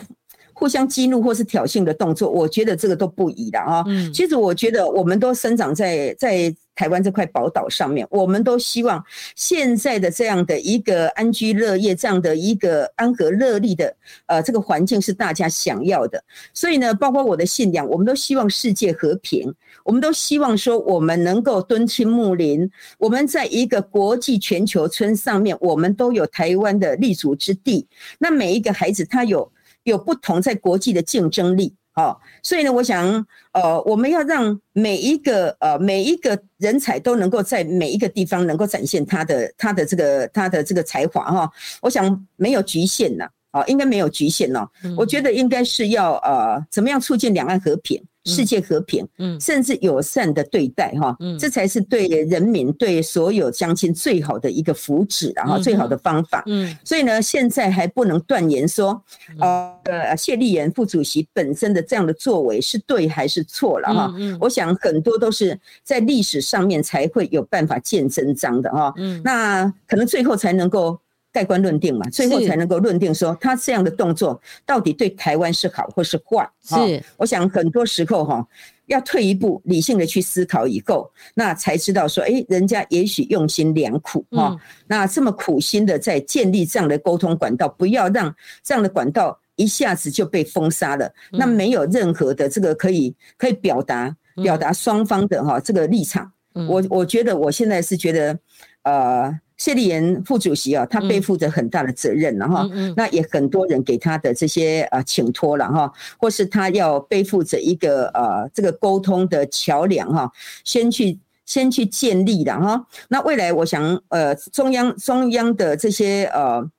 [0.56, 3.84] 互相激怒或是挑衅的动作，我觉得这个都不宜的啊。
[4.14, 9.04] 其实我觉得我们都生长在在台湾这块宝岛上面，我们都希望
[9.36, 13.96] 现在的这样的一个安居乐业、这样的一个安和乐利的
[14.26, 16.24] 呃这个环境是大家想要的。
[16.54, 19.54] 所以呢，包括我的信仰，我们都希望世界和平，
[19.84, 27.88] 我们都希望说我们能够敦亲睦邻，我们在一个国际全球村上面，我们都有台湾的立足之地。
[28.20, 29.52] 那每一个孩子他有。
[29.84, 44.68] 有不同在国际的竞争力，好，所以呢，我想，呃，我们要让每一个呃每一个人才都能够在每一个地方能够展现他的他的这个他的这个才华哈，我想没有局限呐，啊，应该没有局限哦，
[44.98, 48.04] 我觉得应该是要呃怎么样促进两岸和平。
[48.26, 59.02] 世界和平，嗯，甚至友善的对待，哈，嗯，这才是对人民、对所有乡亲最好的一个福祉，然后最好的方法，嗯，所以呢，现在还不能断言说，
[59.40, 71.00] 呃，谢立言副主席本身的这样的作为是对还是错了，哈，嗯，我想很多都是在历史上面才会有办法见真章的，哈，嗯，那可能最后才能够。
[71.34, 76.48] 盖棺论定嘛，最后才能够论定说他这样的动作到底对台湾是好或是坏。
[76.62, 78.48] 是，我想很多时候哈，
[78.86, 84.56] 要退一步，理性的去思考以后，那才知道说，哎，人家也许用心良苦哈。
[84.86, 91.12] 那这么苦心的在建立这样的沟通管道，不要让这样的管道一下子就被封杀了。
[91.32, 96.32] 那没有任何的这个可以可以表达表达双方的哈这个立场。
[96.54, 98.38] 我我觉得我现在是觉得，
[98.84, 99.40] 呃。
[99.64, 110.30] 谢立言副主席啊，他背负着很大的责任了哈，那也很多人给他的这些呃请托了哈，或是他要背负着一个呃这个沟通的桥梁哈，
[110.66, 112.86] 先去先去建立的哈。
[113.08, 116.70] 那未来我想呃中央中央的这些呃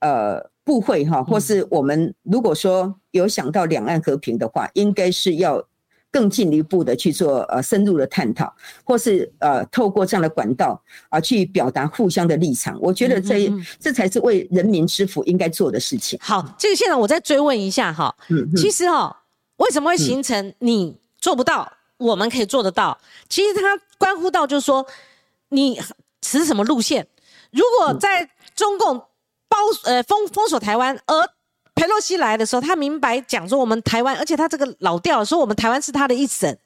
[0.00, 5.62] 呃部会哈，或是我们如果说有想到两岸和平的话，应该是要。
[6.12, 8.54] 更进一步的去做呃深入的探讨，
[8.84, 13.50] 或是呃透过这样的管道啊去表达互相的立场，我觉得这
[13.80, 16.18] 这才是为人民之福应该做的事情。
[16.22, 18.14] 好，这个现在我再追问一下哈，
[18.54, 19.24] 其实哈
[19.56, 22.98] 为什么会形成你做不到，我们可以做得到？
[23.28, 24.86] 其实它关乎到就是说
[25.48, 25.80] 你
[26.20, 27.08] 持什么路线。
[27.50, 28.98] 如果在中共
[29.48, 31.14] 包呃封封锁台湾而
[31.74, 36.56] 佩洛西来的时候，他明白讲说我们台湾，而且他这个老调说我们台湾是他的一省，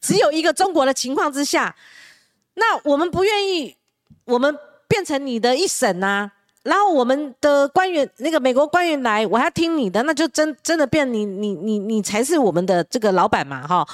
[0.00, 1.76] 只有一个中国的情况之下，
[2.54, 3.76] 那我们不愿意，
[4.24, 4.58] 我们
[4.88, 6.32] 变成你的一省啊。
[6.62, 13.86] 然后我们的官员，那个美国官员来，我还要听你的，那就真真的变你你你你才是我们的这个老板嘛，哈。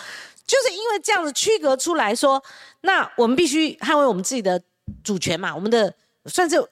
[0.46, 2.42] 就是因为这样子区隔出来说，
[2.82, 4.62] 那我们必须捍卫我们自己的
[5.04, 5.92] 主权嘛，我们的
[6.26, 6.64] 算是。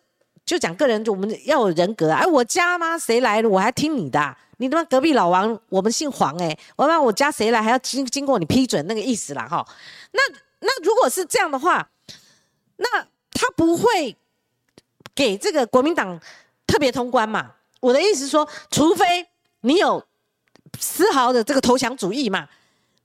[0.44, 2.10] 就讲个人，就我们要有人格。
[2.10, 2.98] 哎，我家吗？
[2.98, 3.48] 谁来了？
[3.48, 4.36] 我还听你的。
[4.58, 9.66] 你他妈隔壁老王，我们姓黄哎，我妈我家谁来还要经经过你批准那个意思啦哈。
[10.12, 10.20] 那
[10.60, 11.88] 那如果是这样的话，
[12.76, 13.00] 那
[13.32, 14.14] 他不会
[15.14, 16.20] 给这个国民党
[16.66, 17.52] 特别通关嘛？
[17.80, 19.26] 我的意思是说，除非
[19.62, 20.04] 你有
[20.78, 22.46] 丝毫的这个投降主义嘛，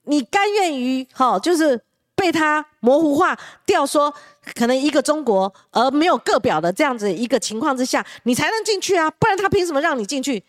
[0.03, 1.81] 你甘愿于哈，就是
[2.16, 4.13] 被他模糊化掉说。
[4.53, 10.43] 可能一个中国，而没有个表的这样子一个情况之下，你才能进去啊，不然他凭什么让你进去？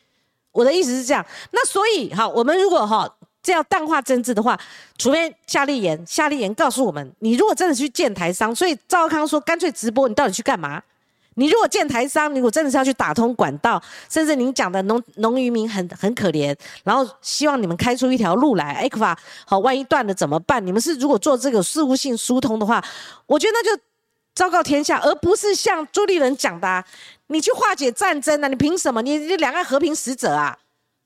[0.53, 1.25] 我的意思是这样。
[1.53, 3.11] 那所以好，我们如果哈
[3.43, 4.61] 这样淡化政治的话，
[4.99, 10.83] 除非夏立言，夏立言告诉我们，你如果真的去见台商，所以赵康说干脆直播，你到底去干嘛？
[11.39, 19.16] 你如果建台商，你如果真的是要去打通管道，甚至您讲的农农渔民很很可怜，然后希望你们开出一条路来，哎，可法
[19.47, 20.66] 好，万一断了怎么办？
[20.66, 22.82] 你们是如果做这个事务性疏通的话，
[23.26, 23.82] 我觉得那就
[24.34, 26.82] 昭告天下，而不是像朱立伦讲的，
[27.26, 28.49] 你去化解战争啊？
[28.49, 29.03] 你凭什么？
[29.03, 30.57] 你你两岸和平使者啊？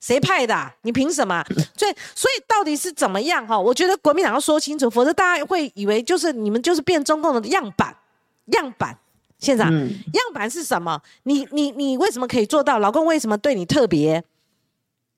[0.01, 0.73] 谁派的？
[0.83, 1.45] 你凭什么？
[1.77, 3.47] 所以所以到底是怎么样？
[3.47, 7.95] 哈，我觉得国民党要说清楚，否则大家会以为就是你们就是变中共的样板，
[8.53, 8.97] 样板。
[9.41, 11.01] 县长，样板是什么？
[11.23, 12.79] 你你你为什么可以做到？
[12.79, 14.23] 老公为什么对你特别？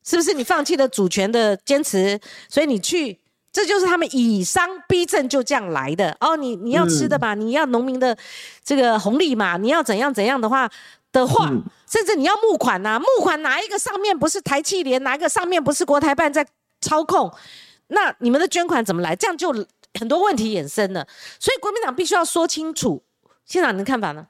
[0.05, 2.19] 是不是你放弃了主权的坚持？
[2.49, 3.19] 所以你去，
[3.53, 6.17] 这就是他们以商逼政就这样来的。
[6.21, 8.17] 哦，你你要吃的吧，你要农民的
[8.65, 10.69] 这个红利嘛，你要怎样怎样的话
[11.13, 11.47] 的话，
[11.89, 16.47] 甚至你要募款呐，募款哪一个上面不是台气联，哪一个上面不是国台办在
[16.81, 17.33] 操控？
[17.89, 19.15] 那你们的捐款怎么来？
[19.15, 19.53] 这样就
[19.99, 21.07] 很多问题衍生了。
[21.39, 23.03] 所以国民党必须要说清楚。
[23.45, 24.27] 县长，您的看法呢？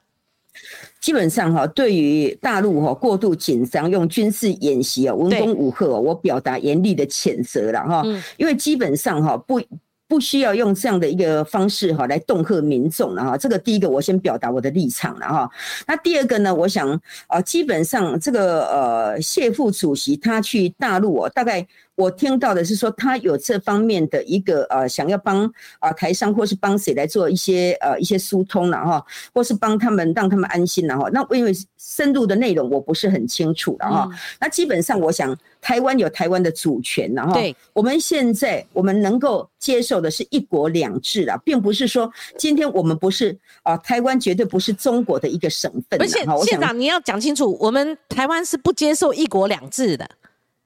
[1.01, 8.03] 基本上哈，对于大陆哈过度紧张用军事演习啊，文攻武吓，我表达严厉的谴责了哈。
[8.37, 9.61] 因为基本上哈不
[10.07, 13.37] 不需要用这样的一个方式哈来恫吓民众了哈。
[13.37, 15.51] 这个第一个我先表达我的立场了哈。
[15.87, 21.67] 那第二个呢，我想啊，基本上这个呃谢副主席他去大陆哦，大概。
[21.95, 31.11] 我听到的是说，他有这方面的一个呃，想要帮啊台商或是帮谁来做一些呃一些疏通了哈，或是帮他们让他们安心了哈。
[31.13, 34.09] 那因为深入的内容我不是很清楚了哈。
[34.41, 37.35] 那基本上我想，台湾有台湾的主权了哈。
[37.35, 46.01] 对，我们现在我们能够接受的是一国两制了，并不是说今天我们不是啊，台湾绝对不是中国的一个省份。
[46.01, 50.09] 而且县长你要讲清楚，我们台湾是不接受一国两制的。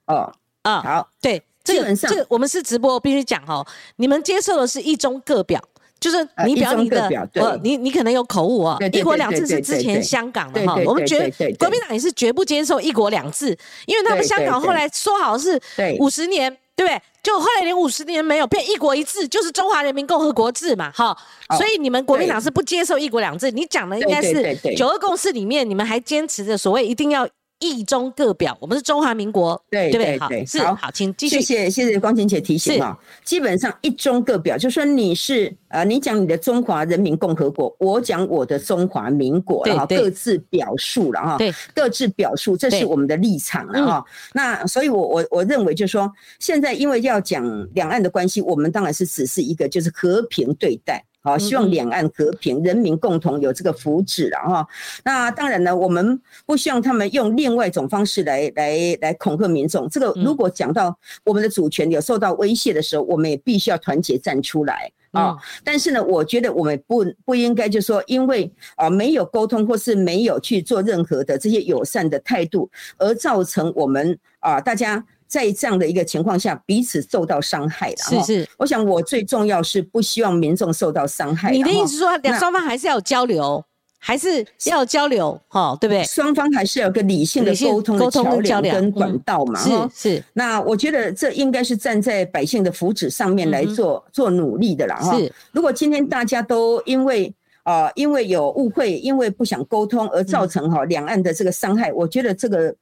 [0.06, 0.32] 哦。
[0.66, 3.64] 啊，好，对，这个这个我们是直播，必须讲哦，
[3.96, 5.62] 你们接受的是一中各表，
[6.00, 13.56] 就是你表你的，呃，你你可能有口误哦，一国两制是之前香港的哈，我们觉得国民党也是绝不接受一国两制，
[13.86, 15.60] 因为他们香港后来说好是
[16.00, 17.00] 五十年，对不对？
[17.22, 21.16] 就后来连五十年没有变一国一制，就是中华人民共和国制嘛，哈，
[21.56, 27.28] 所以你们国民党是不接受一国两制，你讲的应该是九二共识里面，你们还坚持着所谓一定要。
[27.58, 30.18] 一中各表，我们是中华民国，对对对？
[30.18, 31.40] 好，是好，请继续。
[31.40, 32.98] 谢谢谢谢光晴姐提醒啊。
[33.24, 44.04] 基本上一中各表，就说你是呃，你讲你的中华人民共和国，我讲我的中华民国，然后各自表述了哈，对，各自表述，这是我们的立场了哈。
[44.34, 47.42] 那所以，我我我认为，就是说现在因为要讲
[47.72, 51.02] 两岸的关系，我们当然是只是一个就是和平对待。
[51.26, 54.68] 好，希望两岸和平，人民共同有这个福祉了哈。
[55.04, 59.88] 那当然呢，我们不希望他们用另外一种方式来来来恐吓民众。
[59.88, 65.36] 这个如果讲到我们的主权有受到威胁的时候，我们也必须要团结站出来啊。
[65.64, 75.04] 但是呢，我觉得我们不不应该就说因为啊没有沟通或是没有去做任何的这些友善的态度，而造成我们啊大家。
[75.26, 77.96] 在这样的一个情况下，彼此受到伤害了。
[77.96, 81.50] 是是，我想我最重要是不希望民众受到伤害。
[81.50, 83.64] 你的意思说，两双方还是要有交流，
[83.98, 86.04] 还是要交流，哈，对不对？
[86.04, 89.58] 双方还是要有个理性的沟通沟通交流跟管道嘛。
[89.60, 90.22] 是是。
[90.32, 94.96] 那我觉得这应该是站在百姓的福祉上面来做做努力的啦。
[94.96, 95.32] 哈，是。
[95.52, 102.74] 如果今天大家都因为啊，因为有误会，因为不想沟通而造成哈两岸的这个伤害，我觉得这个。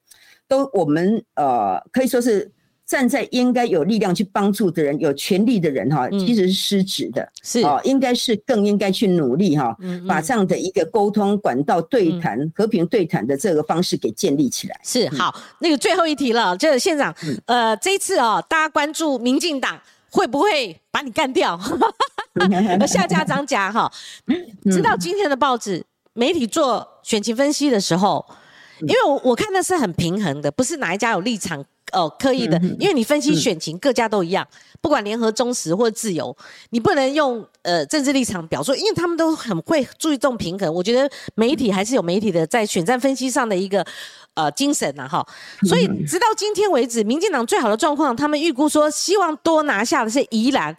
[0.48, 2.50] 都我们呃可以说是
[2.86, 7.62] 站在应该有力量去帮助的人、有权利的人哈，其实是失职的，是。
[7.62, 9.74] 哦，应该是更应该去努力哈，
[10.06, 14.78] 把这样的一个沟通管道、对谈、和平对谈的这个方式给建立起来。
[14.82, 17.14] 是好，那个最后一题了，就是县长，
[17.46, 19.80] 呃，这一次啊，大家关注民进党
[20.10, 21.58] 会不会把你干掉，
[22.86, 23.90] 下家长甲哈，
[24.70, 25.82] 知道今天的报纸
[26.12, 28.22] 媒体做选情分析的时候。
[28.80, 32.60] 因为我我看的是很平衡的，不是哪一家有立场哦刻意的。
[32.78, 34.46] 因为你分析选情，各家都一样，
[34.80, 36.36] 不管联合、中实或自由，
[36.70, 40.72] 你不能用呃政治立场表述，因为他们都很会注重平衡。
[40.72, 43.86] 我觉得媒体还是有媒体的在选战分析上的一个
[44.34, 45.26] 呃精神呐哈。
[45.68, 50.76] 所以直到今天为止，民进党最好的状况，他们预估说希望多拿下的是宜兰。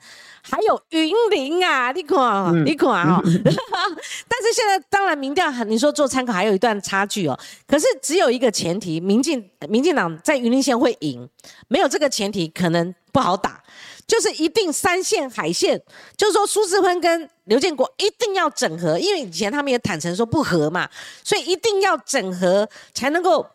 [0.47, 7.37] 还有云林啊，你看，你看啊， 但是现在当然民调，你说做参考还有一段差距哦。
[7.67, 11.27] 可是只有一个前提，民进民进党在云林县会赢，
[11.67, 13.61] 没有这个前提可能不好打。
[14.07, 15.81] 就是一定三线海线，
[16.15, 20.87] 就是说苏志芬跟刘建国一定要整合，因为以前他们也坦诚说不合嘛，
[21.23, 23.45] 所以一定要整合才能够。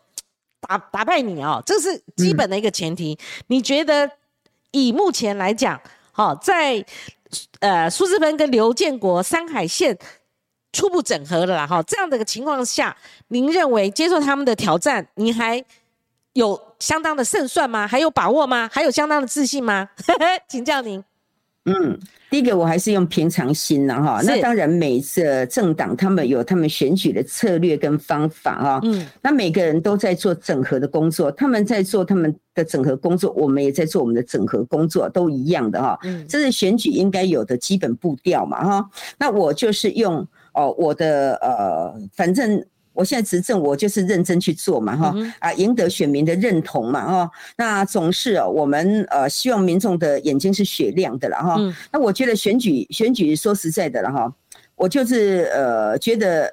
[0.63, 3.17] 打打败你哦，这是基本的一个前提。
[3.47, 4.07] 你觉得
[4.69, 5.81] 以目前来讲，
[6.11, 6.85] 好在
[7.59, 9.97] 呃苏志芬跟刘建国山海线
[10.73, 12.95] 初步整合了哈，这样的一个情况下，
[13.27, 15.63] 您认为接受他们的挑战，您还
[16.33, 17.87] 有相当的胜算吗？
[17.87, 18.69] 还有把握吗？
[18.71, 19.89] 还有相当的自信吗？
[20.47, 21.03] 请教您。
[21.65, 21.99] 嗯，
[22.31, 24.21] 第一个我还是用平常心了哈。
[24.23, 28.79] 那当然，每次政党他们有他们选举的策略跟方法哈。
[28.83, 35.99] 嗯，那每个人都在做整合的工作，他们在做他们的整合工作，我们也在做我们的整合工作，都一样的哈。
[36.03, 38.89] 嗯，这是选举应该有的基本步调嘛哈。
[39.19, 42.65] 那我就是用哦我的呃，反正。
[42.93, 47.31] 我现在执政，我就是认真去做嘛，哈啊，赢得选民的认同嘛，哈。
[47.55, 51.57] 那总是哦我们呃希望民众的眼睛是雪亮的了，哈。
[51.91, 54.33] 那我觉得选举选举说实在的了，哈，
[54.75, 56.51] 我就是呃觉得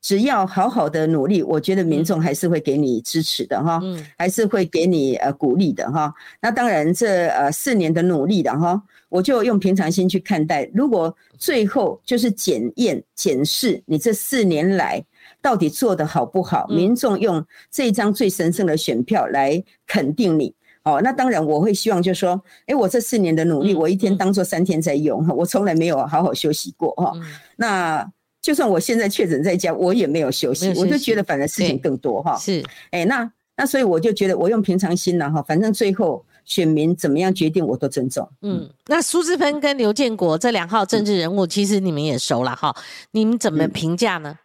[0.00, 3.78] 只要好好的努力，我觉得民众还是会给你支持的，哈，
[4.16, 6.12] 还是会给你呃鼓励的，哈。
[6.40, 10.66] 那当然这呃四年的努力的，哈，我就用平常心去看待。
[10.72, 15.04] 如果最后就是检验检视你这四年来。
[15.44, 16.66] 到底做的好不好？
[16.68, 27.12] 民众用这张最神圣的选票来肯定你，哦，那当然我会希望就是说，哎，我这四年的努力，我一天当做三天在用，我从来没有好好休息过，哈。
[27.56, 32.38] 那就算我现在确诊在家，我也没有休息，我就觉得反而事情更多，哈。
[32.38, 38.26] 是，哎，那那所以我就觉得我用平常心了，哈，反正最后选民怎么样决定我都尊重。
[38.40, 42.74] 嗯，那苏志芬跟刘建国这两号政治人物，其实你们也熟了，哈，
[43.10, 44.38] 你们怎么评价呢？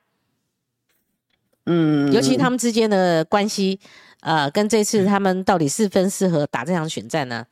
[1.72, 3.80] 嗯，尤其他们之间的关系，
[4.22, 7.46] 呃，跟这次他们到底是分适合打这场选战呢？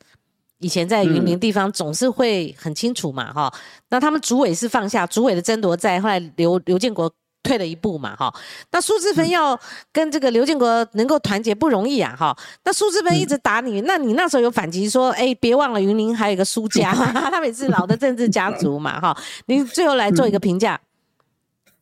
[0.58, 3.52] 以前在云林地方总是会很清楚嘛，哈。
[3.90, 7.08] 那他们主委是放下主委的争夺战，后来刘刘建国
[7.44, 8.34] 退了一步嘛，哈。
[8.72, 9.56] 那苏志芬要
[9.92, 12.36] 跟这个刘建国能够团结不容易啊，哈。
[12.64, 16.92] 那苏志芬一直打你，那你那时候有反击说，哎，别忘了云林还有一个苏家，
[17.30, 19.16] 他们是老的政治家族嘛，哈。
[19.46, 20.80] 你最后来做一个评价。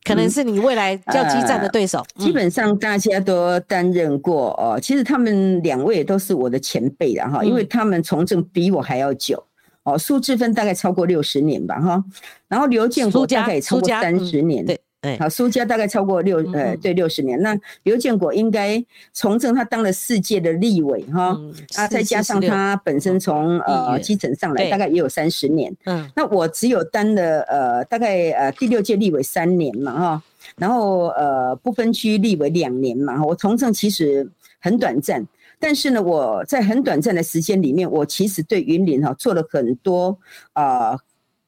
[0.07, 2.05] 可能是你未来要激战的对手。
[2.15, 9.43] 基本上大家都担任过哦，其实他们两位都是我的前辈的哈，因为他们从政比我还要久
[9.83, 9.97] 哦。
[9.97, 12.03] 苏志芬大概超过六十年吧哈，
[12.47, 14.65] 然后刘建国大概也超过三十年。
[14.65, 14.79] 对。
[15.19, 17.39] 好，苏家大概超过六呃，对六十年。
[17.41, 18.83] 那刘建国应该
[19.13, 21.39] 从政，他当了四届的立委哈，
[21.75, 25.73] 啊，再加上他本身从呃基层上来，大概也有三十年。
[25.85, 30.23] 嗯，那我只有当了呃大概呃第六届立委三年嘛哈，
[30.57, 34.29] 然后呃不分区立委两年嘛，我从政其实
[34.59, 35.25] 很短暂，
[35.59, 40.17] 但是呢，我在很短暂的时间里面，我其实对云林哈做了很多
[40.53, 40.97] 啊。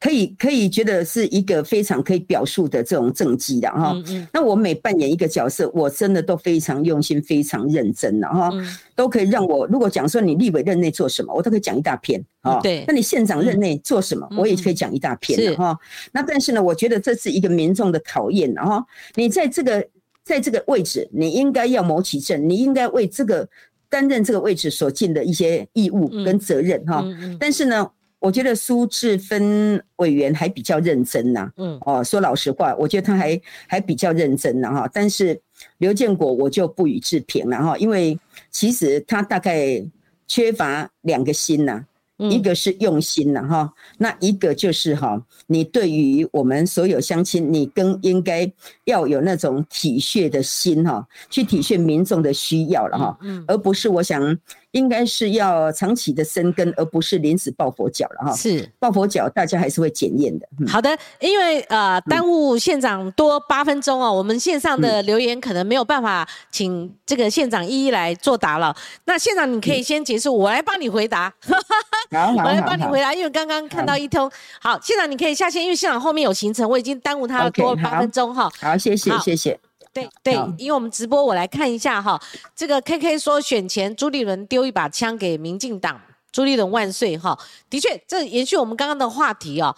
[0.00, 3.94] 可以可以觉得是一个非常可以表述的这种政绩的哈，
[4.32, 8.50] 那我每扮演一个角色，我真的都非常用心、非常认真的哈，
[8.96, 12.58] 都可以让我如果讲说你立委任内做什么，我都可以讲一大篇啊。
[12.60, 15.78] 对，那你县长任内做什么，我也可以讲一大篇的哈。
[16.12, 18.82] 那但是呢，我觉得这是一个民众的考验哈。
[19.16, 19.86] 你在这个
[20.24, 23.46] 在这个位置，你应该要谋其政，你应该为这个
[23.90, 27.04] 担任这个位置所尽的一些义务跟责任哈。
[27.38, 27.86] 但是呢。
[28.20, 34.90] 我觉得苏志芬委员还比较认真呐，嗯，哦，说老实话，我觉得他还还比较认真呐，哈。
[34.92, 35.40] 但是
[35.78, 38.16] 刘建国我就不予置评了哈，因为
[38.50, 39.82] 其实他大概
[40.28, 41.84] 缺乏两个心呐。
[42.28, 48.46] 一个是用心了哈，那一个就是哈，你对于我们所有乡亲，你更应该
[48.84, 53.18] 要有那种体恤的心哈，去体恤民众的需要了哈，
[53.48, 54.38] 而不是我想
[54.72, 58.36] 应该是要长期的生根，而不是临时抱佛脚了哈。
[58.36, 60.46] 是抱佛脚，大家还是会检验的。
[60.68, 68.74] 好的，因为呃耽误县长多八分钟哦，我们线上的留言可能没有办法请这个县长一一来作答了。
[69.04, 71.32] 那县长你可以先结束，我来帮你回答。
[72.10, 74.30] 我来帮你回答，因为刚刚看到一通。
[74.60, 78.50] 好，县长你可以下线，因为县长后面有行程，我已经耽误他多八分钟哈。
[78.60, 79.58] 好，谢谢谢谢。
[79.92, 82.20] 对对，因为我们直播，我来看一下哈。
[82.54, 87.38] 这个 K K 说选前朱立伦丢一把枪给民进党，朱立伦万岁哈。
[87.68, 89.74] 的确，这延续我们刚刚的话题哦。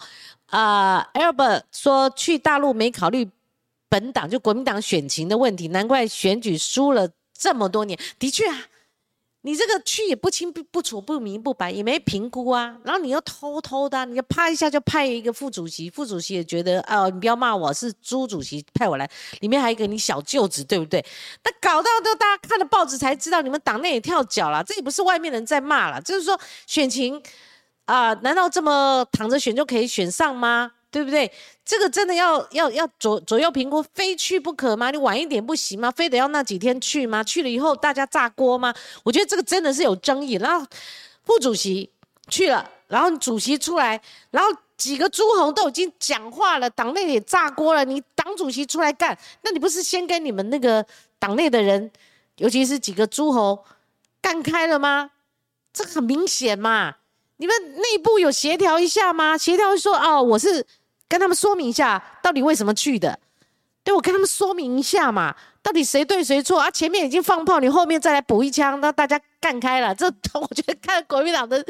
[0.47, 3.27] 啊，Albert 说去大陆没考虑
[3.89, 7.97] 本党就国民党选情的问题，难怪选举输了这么多年。
[8.19, 8.55] 的确啊。
[9.45, 19.09] 你这个去也不清不不楚不明不白，也没评估啊，然后你又偷偷的，你就啪一下就派一个副主席，副主席也觉得哦，你不要骂我是朱主席派我来，
[19.41, 21.05] 里面还有一个你小舅子，对不对？
[21.43, 27.21] 那搞到都大家看了报纸才知道，你们党内也跳脚了，这也不是外面人在骂了，就是说选情
[27.83, 30.71] 啊，难道这么躺着选就可以选上吗？
[30.93, 31.29] 对不对？
[31.65, 34.91] 这个真的要要要左左右评估，非去不可吗？
[34.91, 35.89] 你晚一点不行吗？
[35.89, 37.23] 非得要那几天去吗？
[37.23, 38.71] 去了以后大家炸锅吗？
[39.03, 40.33] 我觉得这个真的是有争议。
[40.33, 40.63] 然后
[41.23, 41.89] 副主席
[42.27, 43.99] 去了，然后主席出来，
[44.29, 47.83] 然后几个诸侯都已经讲话了，党内也炸锅了。
[47.83, 50.85] 你党主席出来干，那你不是先跟你们那个
[51.17, 51.89] 党内的人，
[52.37, 53.65] 尤其是几个诸侯
[54.21, 55.09] 干开了吗？
[55.73, 56.97] 这很明显嘛。
[57.37, 59.35] 你们内部有协调一下吗？
[59.35, 60.65] 协调说哦，我是
[61.13, 63.19] 跟他们说明一下，到底为什么去的？
[63.83, 66.71] 对我跟他们说明一下嘛，到底谁对谁错啊？
[66.71, 69.93] 前面已经放炮，你后面再来补一枪，那大家干开了。
[69.93, 71.63] 这 我觉得看国民党的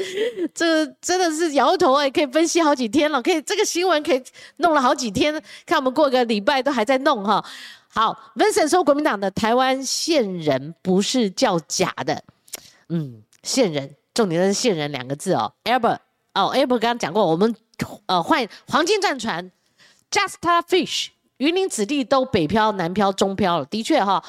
[0.54, 4.24] 这真的是摇头哎，可以分析好几天了，可以这个新闻可以
[4.56, 5.30] 弄了好几天，
[5.66, 7.44] 看我们过个礼拜都还在弄哈。
[7.88, 12.24] 好，Vincent 说国民党的台湾线人不是叫假的，
[12.88, 13.94] 嗯，线人。
[14.14, 15.98] 重点是“线人”两个字哦，Albert
[16.34, 17.54] 哦，Albert 刚刚讲过，我们
[18.06, 19.50] 呃换黄金战船
[20.10, 24.22] ，Justa Fish，云林子弟都北漂、南漂、中漂了，的确哈。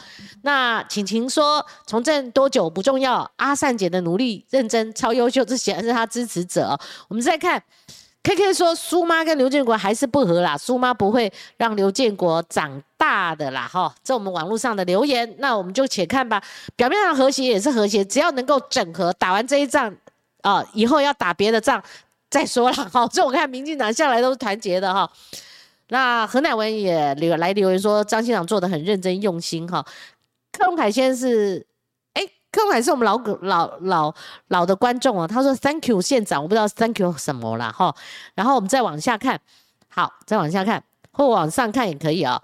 [0.44, 6.80] 那晴晴说从政多久不重要，阿善姐的努力、认真、超优秀，这显然是他支持者。
[7.10, 7.62] 我们再看。
[8.24, 16.42] K K 说苏妈跟刘建国还是不和啦，苏妈不会让刘建国长大的啦，哈，这我们网络上的留言，那我们就且看吧。
[16.76, 19.96] 表面上和谐也是和谐，只要能够整合，打完这一仗，
[20.46, 21.82] 啊，以后要打别的仗
[22.30, 23.08] 再说了，哈。
[23.12, 25.10] 这我看民进党向来都是团结的，哈。
[25.88, 29.84] 那何乃文也留来留言说张县长做的很认真用心，哈。
[30.52, 31.66] 柯荣凯先是。
[32.14, 34.16] 哎柯凯是我们老老老
[34.48, 37.94] 老的观众哦，他说 Thank you 县长，我不知道 Thank you 什么啦哈。
[38.36, 39.42] 然后我们再往下看，
[39.90, 40.82] 好，再往下看
[41.12, 42.42] 或往上看也可以啊。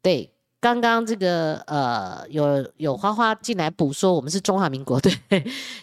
[0.00, 5.12] 对，刚刚这个呃有有花花进来补说我们是中华民国，对，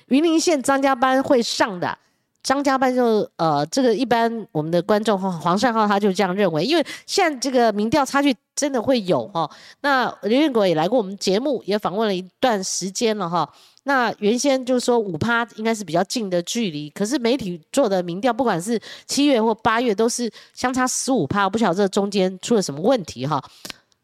[0.08, 1.98] 云林县张家班会上的。
[2.44, 9.50] 张家班就呃，这个一般我们的观众哈，黄善浩他就这样认为，因为现在这个民调差距真的会有哈。
[9.82, 13.52] 那刘彦国也来过我们节目，也访问了一段时间了哈。
[13.86, 23.44] 那原先就是说五趴应该是比较近的距离，可是媒体做的民调，不管是七月或八月，都是相差十五趴，我不晓得这中间出了什么问题哈。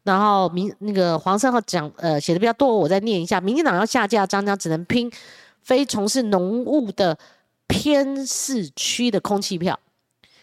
[0.02, 5.10] 然后民那个黄胜浩讲呃写的比较多，我再念一下：民进党要下架张张，只能拼
[5.62, 7.18] 非从事农务的。
[7.68, 9.78] 偏市区的空气票，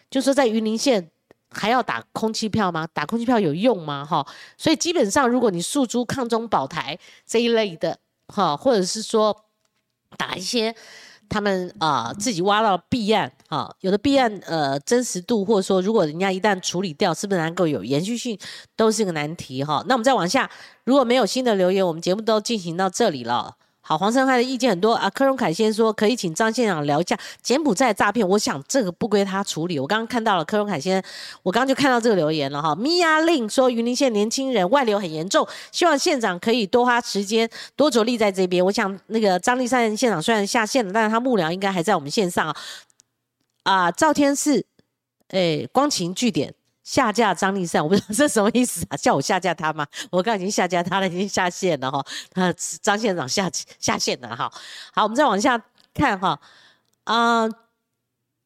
[0.10, 1.12] 就说在云林县
[1.52, 2.88] 还要打空气票吗？
[2.92, 4.04] 打空气票有用吗？
[4.04, 4.26] 哈，
[4.58, 8.00] 所以基本上如果你诉诸抗中保台这一类的，
[8.30, 9.46] 哈，或者是说
[10.18, 10.74] 打一些
[11.30, 18.38] 他们啊自己挖到弊案，啊，有的弊案呃真实度，或者说如果人家一旦处理掉，是不是能够有延续性，
[18.76, 19.84] 都是个难题哈。
[19.88, 20.50] 那我们再往下，
[20.84, 23.56] 如果没有新的留言，我们节目都进行到这里了。
[23.90, 25.10] 好，黄生汉的意见很多啊。
[25.10, 29.80] 柯荣凯先说可以请张县长聊一下柬埔寨诈骗，我想这个不归他处理。
[29.80, 31.04] 我刚刚看到了柯荣凯先，
[31.42, 32.76] 我刚刚就看到这个留言了哈。
[32.76, 38.64] 米亚令说云林县年轻人外流很严重，希望县长可以多花时间多着力在这边。
[38.64, 42.56] 我想那个张立山县长虽然下线了，但是他幕僚应该还在我们线上啊。
[43.64, 44.64] 啊，赵天是，
[45.30, 46.54] 哎，光晴据点。
[46.90, 48.98] 下架张立善， 我不知道这什么意思啊？
[48.98, 49.86] 叫我下架他吗？
[50.10, 52.04] 我刚已经下架他了，已经下线了哈。
[52.32, 52.52] 他
[52.82, 53.48] 张县长下
[53.78, 54.52] 下线了哈。
[54.92, 55.64] 好，我们再往下
[55.94, 56.42] 看哈。
[57.04, 57.48] 啊，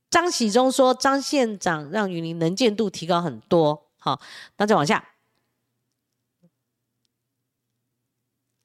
[0.09, 3.87] 张喜忠说张县长让云林能见度提高很多。
[3.97, 4.19] 好，
[4.57, 5.01] 那再往下。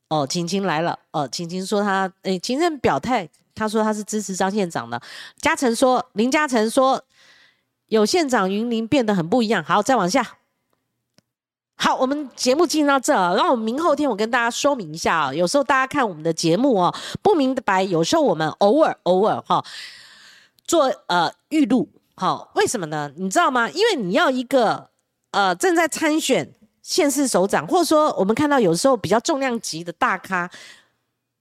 [0.08, 0.98] 哦，晴晴来了。
[1.12, 5.00] 哦，晴晴说他诶，晴晴表态，他说他是支持张县长的。
[5.36, 7.00] 嘉诚说林嘉诚说。
[7.88, 9.62] 有县长云林变得很不一样。
[9.62, 10.36] 好，再往下。
[11.80, 15.34] 好，我们节目进到这，然后明后天我跟大家说明一下啊。
[15.34, 19.64] 有时候大家看我们的节目哦，不明白，有时候我们偶尔偶尔哈
[20.64, 23.12] 做呃预录，好，为什么呢？
[23.16, 23.70] 你知道吗？
[23.70, 24.90] 因为你要一个
[25.30, 26.52] 呃正在参选
[26.82, 30.50] 县市首长，或者说我们看到有时候比较重量级的大咖。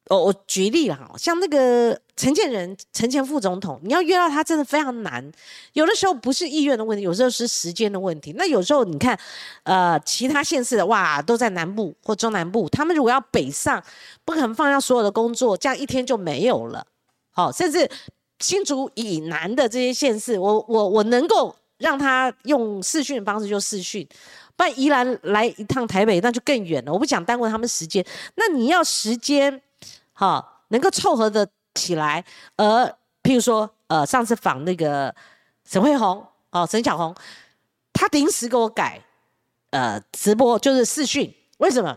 [0.10, 5.32] 哦，我举例了哈，像那个陈建仁、陈前副总统，你要约到他真的非常难。
[5.74, 8.34] 有的时候不是意愿的问题，有时候是时间的问题。
[8.38, 9.20] 那有时候你看，
[9.64, 13.84] 呃，其他县市的哇，都在南部或中南部，他们如果要北上，
[14.24, 16.88] 不可能放下所有的工作，这样一天就没有了。
[17.32, 17.90] 好，甚至
[18.40, 24.08] 新竹以南的这些县市，我我我能够让他用视讯方式就视讯，
[24.56, 26.94] 不然宜兰来一趟台北那就更远了。
[26.94, 28.06] 我不想耽误他们时间。
[28.36, 29.62] 那你要时间。
[30.20, 32.26] 好，能够凑合的起来，
[32.56, 32.86] 而
[33.22, 35.14] 譬如说，呃，上次访那个
[35.64, 37.14] 沈慧红，哦，沈小红，
[37.94, 39.00] 他临时给我改，
[39.70, 41.96] 呃，直播就是视讯，为什么？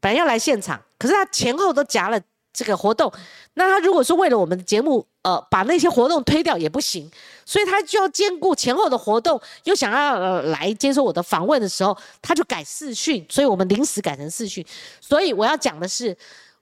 [0.00, 2.18] 本来要来现场，可是他前后都夹了
[2.54, 3.12] 这个活动，
[3.52, 7.10] 那他如果说为了我们的节目，呃，把那些活动推掉也不行，
[7.44, 14.64] 所以他就要兼顾前后的活动，又想要呃来接受我的访问的时候，他就改视讯，所以我们临时改成视讯。
[15.02, 16.16] 所以我要讲的是，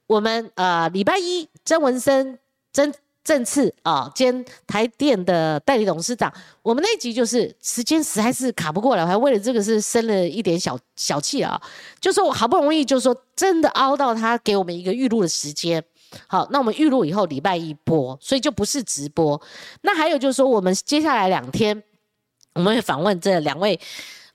[0.06, 2.38] 我们呃礼拜一曾文生
[2.72, 2.92] 曾
[3.24, 11.60] 正次啊兼台电的代理董事长，我们那集就是时间实在是卡不过来，我还为了这个是生了一点小小气啊，
[12.00, 15.82] 就说我好不容易就说真的熬到他给我们一个预录的时间。
[16.28, 19.40] 好，那我们预录以后礼拜一播，所以就不是直播。
[19.82, 21.82] 那还有就是说，我们接下来两天
[22.54, 23.78] 我们会访问这两位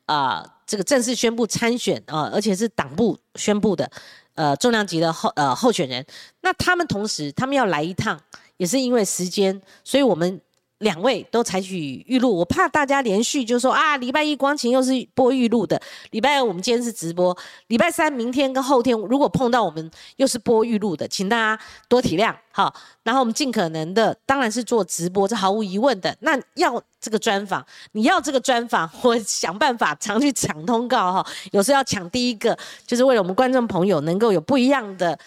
[0.06, 3.90] 啊，这个正式宣布参选啊，而且是党部宣布的
[4.36, 6.06] 呃重量级的候呃候选人。
[6.42, 8.20] 那他们同时他们要来一趟，
[8.58, 10.42] 也是因为时间，所以我们。
[10.82, 15.80] 两位都采取预录，我怕大家连续就说啊，礼拜一光晴又是播预录的，
[16.10, 17.36] 礼拜二我们今天是直播，
[17.68, 22.74] 礼拜三明天跟后天如果碰到我们又是播预录的，请大家多体谅好。
[23.04, 26.16] 然后我们尽可能的当然是做直播，这毫无疑问的。
[26.22, 35.18] 那要这个专访，你要这个专访，我想办法常去抢通告哈，有时候要抢第一个，就是为了我们观众朋友能够有不一样的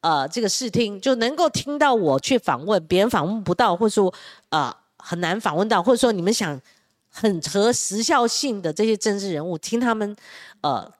[0.00, 4.14] 呃这个视听，就能够听到我去访问别人访问不到，或者说
[4.50, 4.72] 呃。
[5.02, 6.60] 很难访问到，或者说你们想
[7.08, 10.14] 很合时效性的这些政治人物，听他们
[10.60, 10.90] 呃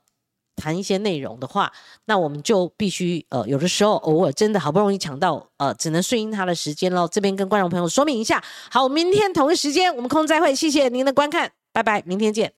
[0.56, 1.72] 谈一些内容的话，
[2.04, 7.08] 那我们就必须呃有的时候偶尔真的好不容易抢到呃，只能顺应他的时间喽。
[7.08, 12.52] 这边跟观众朋友说明一下，好，明天同一时间我们空再会，谢谢您的观看，拜拜，明天见。